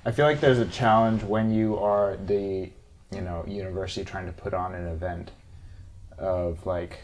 [0.05, 2.69] I feel like there's a challenge when you are the
[3.11, 5.31] you know university trying to put on an event
[6.17, 6.99] of like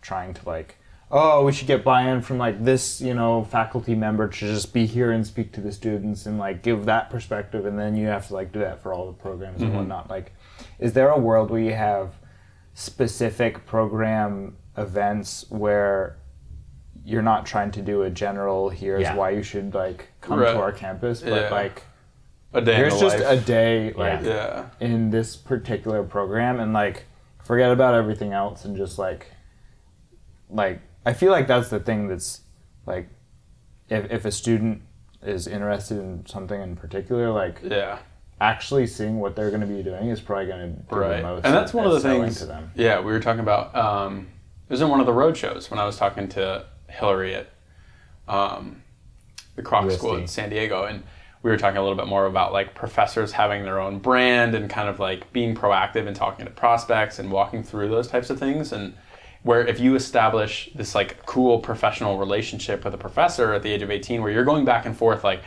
[0.00, 0.76] trying to like
[1.10, 4.86] oh we should get buy-in from like this you know faculty member to just be
[4.86, 8.26] here and speak to the students and like give that perspective and then you have
[8.26, 9.78] to like do that for all the programs and mm-hmm.
[9.78, 10.32] whatnot like
[10.78, 12.14] is there a world where you have
[12.74, 16.16] specific program events where
[17.04, 19.14] you're not trying to do a general here's Yeah.
[19.14, 20.52] why you should like come Right.
[20.52, 21.48] to our campus but Yeah.
[21.50, 21.82] like
[22.52, 23.42] a day here's just life.
[23.42, 24.66] a day like yeah.
[24.80, 27.04] in this particular program and like
[27.42, 29.26] forget about everything else and just like
[30.48, 32.40] like I feel like that's the thing that's
[32.86, 33.08] like
[33.88, 34.82] if if a student
[35.22, 37.98] is interested in something in particular like Yeah.
[38.40, 41.22] actually seeing what they're going to be doing is probably going to do right the
[41.22, 44.28] most and that's one of the things to them yeah we were talking about um,
[44.68, 47.50] it was in one of the road shows when i was talking to hillary at
[48.28, 48.82] um,
[49.56, 49.92] the Kroc USD.
[49.92, 51.02] school in san diego and
[51.42, 54.70] we were talking a little bit more about like professors having their own brand and
[54.70, 58.38] kind of like being proactive and talking to prospects and walking through those types of
[58.38, 58.94] things and
[59.42, 63.82] where if you establish this like cool professional relationship with a professor at the age
[63.82, 65.42] of 18 where you're going back and forth like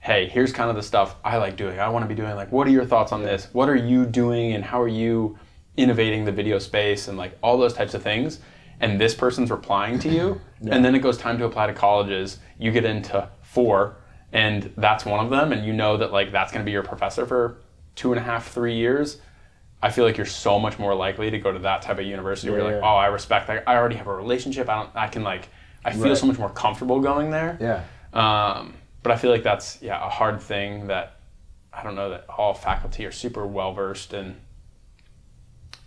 [0.00, 1.78] hey, here's kind of the stuff I like doing.
[1.78, 3.48] I want to be doing like, what are your thoughts on this?
[3.52, 5.38] What are you doing and how are you
[5.76, 8.40] innovating the video space and like all those types of things?
[8.80, 12.38] And this person's replying to you, and then it goes time to apply to colleges.
[12.58, 13.96] You get into four,
[14.32, 16.82] and that's one of them, and you know that like that's going to be your
[16.82, 17.58] professor for
[17.94, 19.20] two and a half, three years.
[19.80, 22.50] I feel like you're so much more likely to go to that type of university
[22.50, 22.88] where you're like, Yeah.
[22.88, 23.48] oh, I respect.
[23.48, 24.68] I, I already have a relationship.
[24.68, 24.90] I don't.
[24.96, 25.48] I can like.
[25.84, 26.16] I feel Right.
[26.16, 27.56] so much more comfortable going there.
[27.60, 31.20] yeah Um, but I feel like that's yeah a hard thing that
[31.72, 34.36] I don't know that all faculty are super well versed in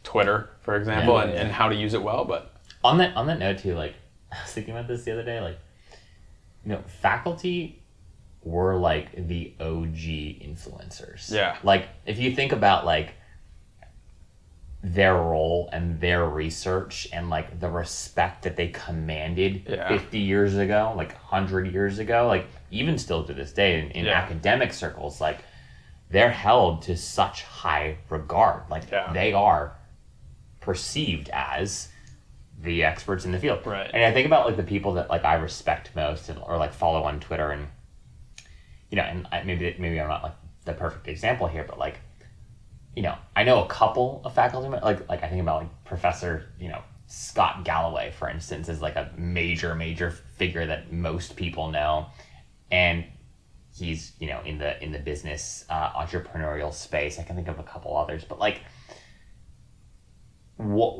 [0.04, 1.42] Twitter, for example, Yeah, and, yeah.
[1.42, 2.24] and how to use it well.
[2.26, 2.54] But
[2.84, 3.94] on that on that note too, like
[4.40, 5.40] I was thinking about this the other day.
[5.42, 5.60] Like,
[6.66, 7.82] you know, faculty
[8.44, 11.32] were like the OG influencers.
[11.32, 11.58] Yeah.
[11.64, 13.14] Like, if you think about like
[14.84, 19.88] their role and their research and like the respect that they commanded Yeah.
[19.88, 24.06] 50 years ago, like 100 years ago, like even still to this day in, in
[24.06, 24.14] Yeah.
[24.14, 25.40] academic circles, like
[26.10, 28.64] they're held to such high regard.
[28.72, 29.14] Like Yeah.
[29.14, 29.76] they are
[30.62, 31.90] perceived as
[32.62, 33.66] the experts in the field.
[33.66, 33.90] Right.
[33.94, 36.74] And I think about like the people that like I respect most and or like
[36.74, 37.68] follow on Twitter and
[38.90, 42.00] you know, and I, maybe maybe I'm not like the perfect example here, but like
[42.96, 46.50] you know, I know a couple of faculty like like I think about like Professor,
[46.60, 51.72] you know, Scott Galloway, for instance, is like a major major figure that most people
[51.72, 52.08] know,
[52.70, 53.06] and
[53.74, 57.18] he's you know in the in the business uh, entrepreneurial space.
[57.18, 58.62] I can think of a couple others, but like
[60.58, 60.96] what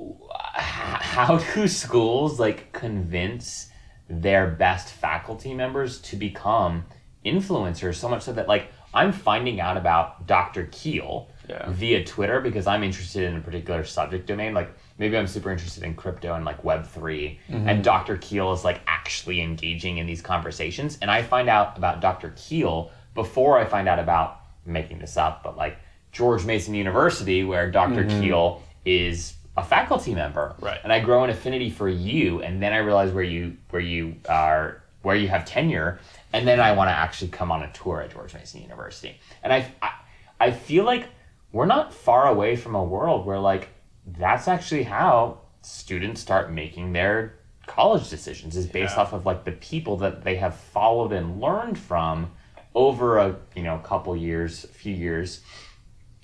[0.56, 3.70] how do schools like convince
[4.10, 6.86] their best faculty members to become
[7.26, 7.96] influencers?
[7.96, 11.70] So much so that like i'm finding out about dr keel Yeah.
[11.70, 14.54] via twitter because i'm interested in a particular subject domain.
[14.54, 17.70] Like maybe i'm super interested in crypto and like web3 mm-hmm.
[17.70, 20.98] and dr keel is like actually engaging in these conversations.
[21.02, 25.44] And i find out about dr keel before i find out about making this up
[25.44, 25.78] but like
[26.12, 28.22] george mason university where doctor mm-hmm.
[28.22, 30.80] keel is a faculty member Right.
[30.84, 34.16] and I grow an affinity for you, and then I realize where you where you
[34.30, 36.00] are where you have tenure,
[36.32, 39.20] and then I want to actually come on a tour at George Mason University.
[39.44, 39.92] And I, I
[40.40, 41.08] I feel like
[41.52, 43.70] we're not far away from a world where like
[44.06, 47.36] that's actually how students start making their
[47.68, 49.02] college decisions is based Yeah.
[49.04, 52.32] off of like the people that they have followed and learned from
[52.74, 55.42] over a you know couple years, a few years.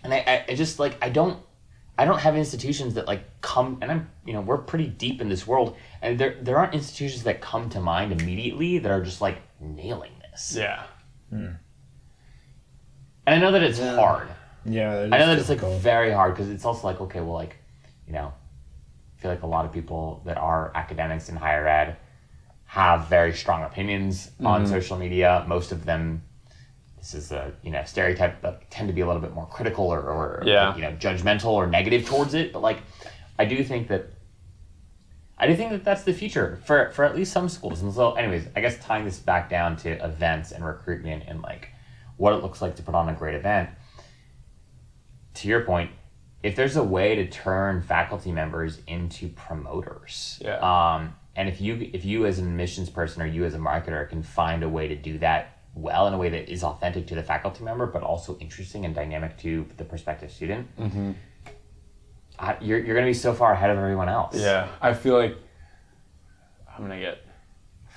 [0.03, 1.39] And I, I, I just like I don't
[1.97, 5.29] I don't have institutions that like come and I'm you know we're pretty deep in
[5.29, 9.19] this world and there there aren't institutions that come to mind immediately that are just
[9.21, 10.55] like nailing this.
[10.55, 10.83] Yeah.
[11.31, 11.57] And
[13.25, 14.29] I know that it's hard.
[14.63, 17.57] Yeah, I know that it's like very hard because it's also like okay well like
[18.05, 18.33] you know
[19.17, 21.97] I feel like a lot of people that are academics in higher ed
[22.65, 25.45] have very strong opinions on social media.
[25.47, 26.21] Most of them
[27.11, 29.85] this is a you know stereotype that tend to be a little bit more critical
[29.85, 30.75] or, or Yeah.
[30.75, 32.79] you know judgmental or negative towards it but like
[33.39, 34.07] i do think that
[35.37, 38.13] i do think that that's the future for for at least some schools and so
[38.13, 41.69] anyways i guess tying this back down to events and recruitment and like
[42.17, 43.69] what it looks like to put on a great event
[45.35, 45.91] to your point
[46.43, 50.57] if there's a way to turn faculty members into promoters Yeah.
[50.59, 54.09] um, and if you if you as an admissions person or you as a marketer
[54.09, 57.15] can find a way to do that well in a way that is authentic to
[57.15, 61.11] the faculty member but also interesting and dynamic to the prospective student mm-hmm.
[62.39, 65.15] I, you're, you're going to be so far ahead of everyone else Yeah, I feel
[65.17, 65.35] like
[66.77, 67.25] I'm gonna get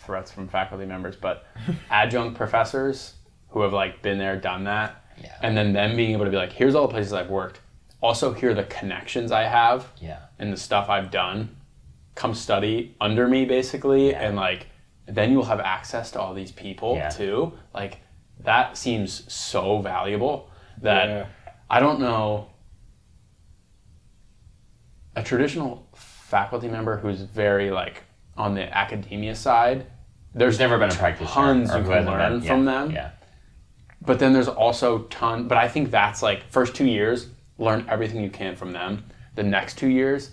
[0.04, 1.44] threats from faculty members, but
[1.90, 3.14] adjunct professors
[3.50, 5.36] who have like been there, done that, Yeah.
[5.42, 7.60] and then them being able to be like, here's all the places I've worked.
[8.00, 11.56] Also, here are the connections I have yeah and the stuff I've done.
[12.14, 14.22] Come study under me, basically, Yeah.
[14.26, 14.66] and like
[15.14, 17.08] then you'll have access to all these people Yeah.
[17.08, 17.52] too.
[17.74, 17.98] Like
[18.40, 20.50] that seems so valuable
[20.82, 21.26] that Yeah.
[21.68, 22.48] I don't know
[25.16, 28.04] a traditional faculty member who's very like
[28.36, 29.86] on the academia side.
[30.32, 32.90] There's there's never been a practitioner tons you can learn been- from yeah, them.
[32.92, 33.10] yeah
[34.02, 35.48] But then there's also ton.
[35.48, 39.04] But I think that's like first two years, learn everything you can from them.
[39.34, 40.30] The next two years,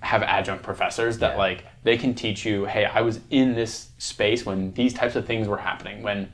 [0.00, 1.38] have adjunct professors that Yeah.
[1.38, 2.64] like they can teach you.
[2.66, 6.02] Hey, I was in this space when these types of things were happening.
[6.02, 6.30] When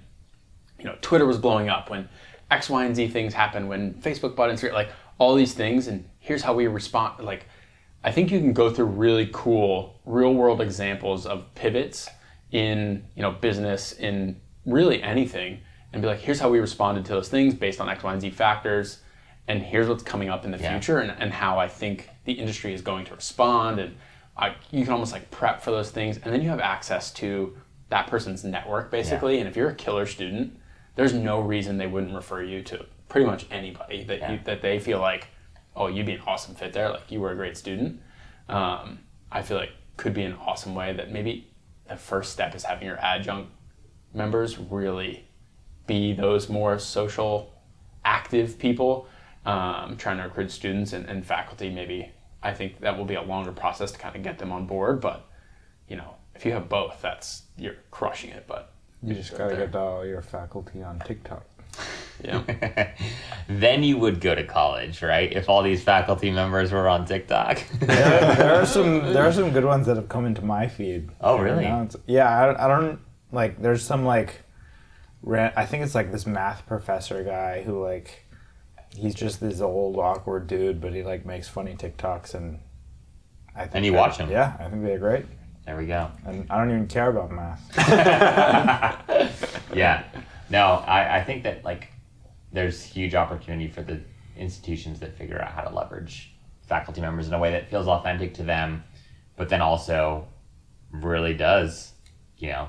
[0.79, 1.91] you know Twitter was blowing up.
[1.91, 2.09] When
[2.51, 3.69] X, Y, and Z things happened.
[3.69, 4.73] When Facebook bought Instagram.
[4.73, 7.25] Like all these things, and here's how we respond.
[7.25, 7.47] Like
[8.05, 12.09] I think you can go through really cool real world examples of pivots
[12.53, 15.59] in you know business in really anything
[15.93, 18.23] and be like here's how we responded to those things based on x y and
[18.23, 19.01] z factors
[19.49, 20.71] and here's what's coming up in the Yeah.
[20.71, 23.97] future and, and how i think the industry is going to respond and
[24.39, 27.57] I, you can almost like prep for those things and then you have access to
[27.89, 30.59] that person's network basically and if you're a killer student
[30.95, 34.79] there's no reason they wouldn't refer you to pretty much anybody that you, that they
[34.79, 35.29] feel like
[35.75, 38.01] oh you'd be an awesome fit there like you were a great student.
[38.49, 39.01] Um,
[39.33, 41.49] i feel like could be an awesome way that maybe
[41.89, 43.51] the first step is having your adjunct
[44.13, 45.27] members really
[45.87, 47.53] be those more social
[48.05, 49.09] active people
[49.45, 52.11] um, trying to recruit students and, and faculty maybe
[52.47, 55.01] i think that will be a longer process to kind of get them on board
[55.01, 55.27] but
[55.89, 58.73] you know if you have both that's you're crushing it but
[59.03, 61.45] You just gotta get all your faculty on TikTok.
[62.25, 62.41] Yeah.
[63.49, 65.31] then you would go to college, right?
[65.31, 67.63] If all these faculty members were on TikTok.
[67.81, 71.11] there, there are some there are some good ones that have come into my feed.
[71.21, 71.65] Oh, really?
[72.07, 72.99] Yeah, I, don't- I don't
[73.33, 73.61] like.
[73.61, 74.43] There's some like,
[75.29, 78.25] I think it's like this math professor guy who like,
[78.95, 82.61] he's just this old awkward dude, but he like makes funny TikToks and.
[83.55, 84.31] I think And you watch 'em?
[84.31, 85.25] Yeah, I think they're great,
[85.65, 86.11] there we go.
[86.27, 87.63] and I don't even care about math.
[89.75, 90.05] Yeah.
[90.51, 91.89] No, I, I think that like
[92.53, 94.01] there's huge opportunity for the
[94.37, 96.35] institutions that figure out how to leverage
[96.67, 98.85] faculty members in a way that feels authentic to them,
[99.37, 100.27] but then also
[100.91, 101.93] really does,
[102.39, 102.69] you know,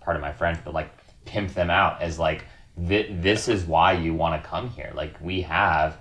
[0.00, 0.90] part of my French, but like
[1.24, 2.44] pimp them out as like
[2.78, 4.92] thi- this is why you want to come here.
[4.94, 5.98] Like we have,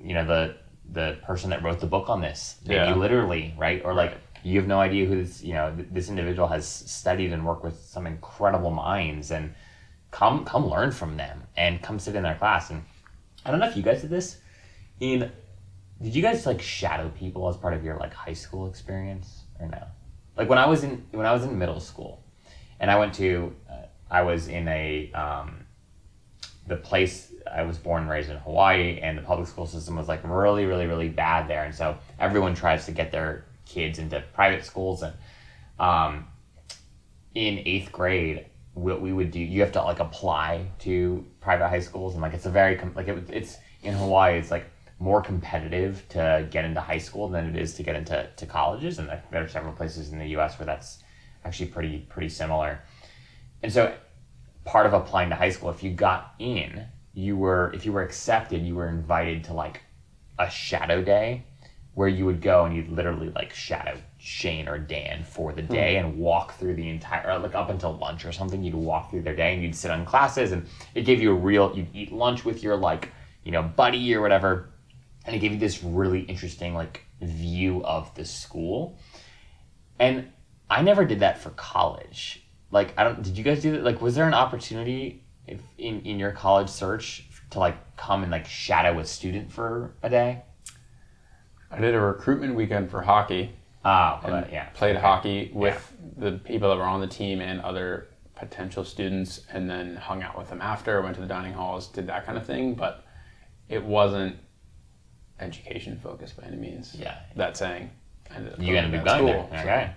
[0.00, 0.56] you know, the
[0.90, 2.94] the person that wrote the book on this, maybe Yeah.
[2.94, 3.82] literally, right?
[3.84, 7.32] Or like you have no idea who this, you know, th- this individual has studied
[7.32, 9.54] and worked with some incredible minds, and
[10.10, 12.70] come come learn from them and come sit in their class.
[12.70, 12.82] And
[13.44, 14.38] I don't know if you guys did this.
[15.00, 15.30] In
[16.00, 19.66] did you guys like shadow people as part of your like high school experience or
[19.66, 19.82] no?
[20.36, 22.22] Like when I was in when I was in middle school,
[22.80, 23.74] and I went to uh,
[24.10, 25.66] I was in a um,
[26.68, 30.06] the place I was born and raised in Hawaii, and the public school system was
[30.06, 34.22] like really, really, really bad there, and so everyone tries to get their kids into
[34.34, 35.14] private schools, and
[35.78, 36.26] um,
[37.34, 41.80] in eighth grade, what we would do, you have to like apply to private high
[41.80, 44.66] schools, and like it's a very like it, it's in Hawaii, it's like
[45.00, 48.98] more competitive to get into high school than it is to get into to colleges,
[48.98, 50.58] and there are several places in the U.S.
[50.58, 51.02] where that's
[51.44, 52.80] actually pretty pretty similar,
[53.62, 53.94] and so
[54.68, 55.70] part of applying to high school.
[55.70, 56.86] If you got in
[57.18, 59.80] you were if you were accepted you were invited to like
[60.38, 61.42] a shadow day
[61.94, 65.98] where you would go and you'd literally like shadow Shane or Dan for the day
[65.98, 66.06] hmm.
[66.06, 69.34] and walk through the entire like up until lunch or something you'd walk through their
[69.34, 70.64] day and you'd sit on classes and
[70.94, 73.10] it gave you a real you'd eat lunch with your like
[73.42, 74.68] you know buddy or whatever.
[75.24, 78.96] And it gave you this really interesting like view of the school.
[79.98, 80.30] And
[80.70, 82.47] I never did that for college.
[82.70, 83.22] Like, I don't.
[83.22, 83.82] Did you guys do that?
[83.82, 88.30] Like, was there an opportunity if, in in your college search to like come and
[88.30, 90.42] like shadow a student for a day?
[91.70, 93.52] I did a recruitment weekend for hockey.
[93.84, 94.66] Ah, yeah.
[94.74, 99.68] played hockey with the people that were on the team and other potential students, and
[99.68, 101.00] then hung out with them after.
[101.00, 103.04] Went to the dining halls, did that kind of thing, but
[103.68, 104.36] it wasn't
[105.40, 106.94] education focused by any means.
[106.98, 107.16] Yeah.
[107.36, 107.90] That saying,
[108.34, 109.34] ended up You going ended to up going there.
[109.44, 109.90] school, so- Okay.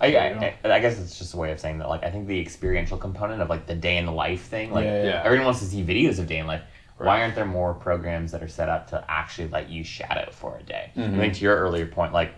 [0.00, 1.88] I, I, I guess it's just a way of saying that.
[1.88, 4.72] Like, I think the experiential component of like the day in the life thing.
[4.72, 5.22] Like, Yeah, yeah.
[5.24, 6.62] everyone wants to see videos of day in life.
[6.98, 10.58] Why aren't there more programs that are set up to actually let you shadow for
[10.58, 10.90] a day?
[10.96, 11.14] Mm-hmm.
[11.14, 12.32] I think to your earlier point, like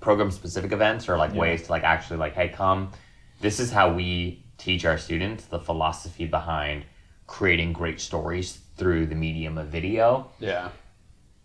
[0.00, 2.92] program specific events or like ways to like actually like, hey, come.
[3.40, 6.84] This is how we teach our students the philosophy behind
[7.26, 10.30] creating great stories through the medium of video.
[10.38, 10.68] Yeah.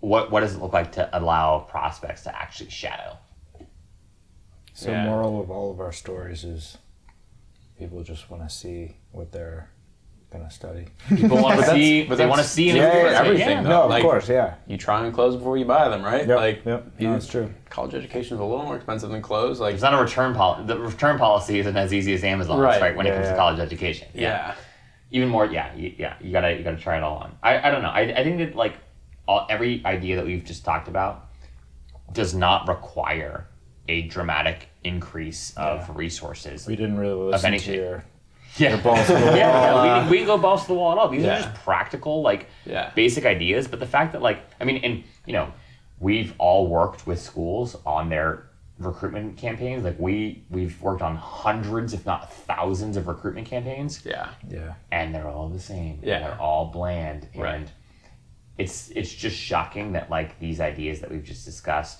[0.01, 3.17] What what does it look like to allow prospects to actually shadow?
[4.79, 5.03] So Yeah.
[5.07, 6.77] moral of all of our stories is,
[7.77, 9.69] people just want to see what they're
[10.31, 10.85] gonna study.
[11.09, 12.03] People want to see.
[12.05, 13.61] but they want to see an yeah, yeah, everything, Yeah.
[13.61, 14.53] No, of like- course, yeah.
[14.67, 16.25] You try on clothes before you buy them, right?
[16.25, 16.85] Yep, Like, yep.
[16.97, 17.53] No, it's true.
[17.69, 19.59] College education is a little more expensive than clothes.
[19.59, 20.65] Like, It's not a return policy.
[20.67, 22.79] The return policy isn't as easy as Amazon's, Right.
[22.81, 22.95] right?
[22.95, 23.31] When it comes yeah.
[23.31, 24.07] to college education.
[24.13, 24.55] yeah.
[25.11, 26.13] Even more, yeah, you, yeah.
[26.21, 27.35] You gotta you gotta try it all on.
[27.43, 27.89] I, I don't know.
[27.89, 28.75] I, I think that like
[29.27, 31.27] all, every idea that we've just talked about
[32.13, 33.47] does not require
[33.87, 35.93] a dramatic increase of Yeah.
[35.95, 36.67] resources.
[36.67, 37.75] We didn't really listen any to shape.
[37.75, 38.05] your
[38.57, 38.81] yeah.
[38.81, 39.35] balls to the wall.
[39.35, 41.09] yeah, uh, we, we can go balls to the wall at all.
[41.09, 41.39] These Yeah.
[41.39, 42.91] are just practical, like Yeah.
[42.95, 43.67] basic ideas.
[43.67, 45.51] But the fact that, like, I mean, and you know,
[45.99, 48.45] we've all worked with schools on their
[48.79, 49.83] recruitment campaigns.
[49.83, 54.29] Like we we've worked on hundreds, if not thousands, of recruitment campaigns, Yeah.
[54.49, 54.75] yeah.
[54.91, 55.99] and they're all the same.
[56.01, 56.19] Yeah.
[56.19, 57.55] they're all bland, Right.
[57.55, 57.71] and
[58.57, 61.99] it's it's just shocking that like these ideas that we've just discussed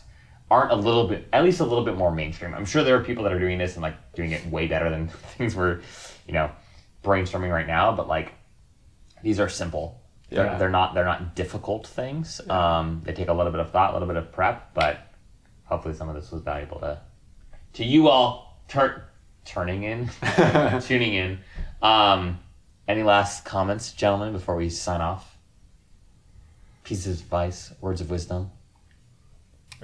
[0.51, 2.53] aren't a little bit at least a little bit more mainstream.
[2.53, 4.89] I'm sure there are people that are doing this and like doing it way better
[4.89, 5.81] than things we're,
[6.27, 6.49] you know,
[7.03, 8.33] brainstorming right now, but like
[9.23, 10.01] these are simple.
[10.29, 10.57] They're, Yeah.
[10.57, 12.41] they're not they're not difficult things.
[12.49, 14.99] Um, they take a little bit of thought, a little bit of prep, but
[15.65, 16.99] hopefully some of this was valuable to
[17.73, 19.05] to you all tur-
[19.45, 20.09] turning in,
[20.81, 21.39] tuning in.
[21.81, 22.39] Um,
[22.87, 25.37] any last comments, gentlemen, before we sign off?
[26.83, 28.49] Pieces of advice, words of wisdom.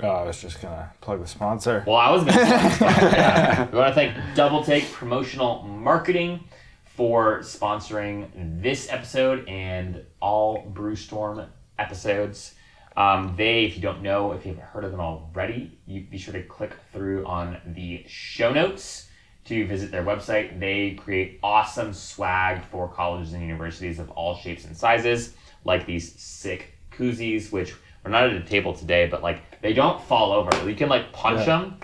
[0.04, 1.84] Oh, I was just gonna plug the sponsor.
[1.88, 3.70] Well, I was going to yeah.
[3.72, 6.44] We want to thank Doubletake Promotional Marketing
[6.84, 11.48] for sponsoring this episode and all Brewstorm
[11.80, 12.56] episodes.
[12.98, 16.18] Um, they, if you don't know, if you haven't heard of them already, you be
[16.18, 19.08] sure to click through on the show notes
[19.46, 20.60] to visit their website.
[20.60, 26.20] They create awesome swag for colleges and universities of all shapes and sizes, like these
[26.20, 27.76] sick koozies, which
[28.06, 30.70] we're not at a table today, but like they don't fall over.
[30.70, 31.78] You can like punch them,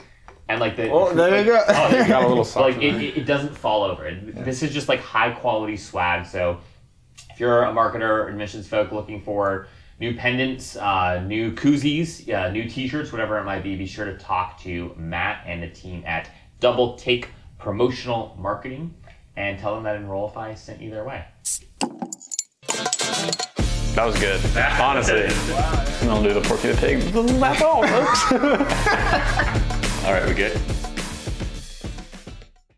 [0.47, 1.63] and like the Oh, there you go.
[1.67, 4.05] Oh, there Got a little So, like it, it, it doesn't fall over.
[4.05, 6.27] It- This is just like high quality swag.
[6.27, 6.59] So
[7.31, 9.67] if you're a marketer, admissions folk looking for
[9.99, 14.17] new pendants, uh, new koozies, uh, new T-shirts, whatever it might be, be sure to
[14.17, 17.25] talk to Matt and the team at Doubletake
[17.57, 18.93] Promotional Marketing
[19.35, 21.25] and tell them that Enrollify sent you their way.
[23.95, 24.39] That was good.
[24.79, 25.23] Honestly.
[26.01, 27.01] And I'll do the Porky the Pig.
[27.01, 28.31] That's all, folks.
[30.05, 30.59] All right, we good?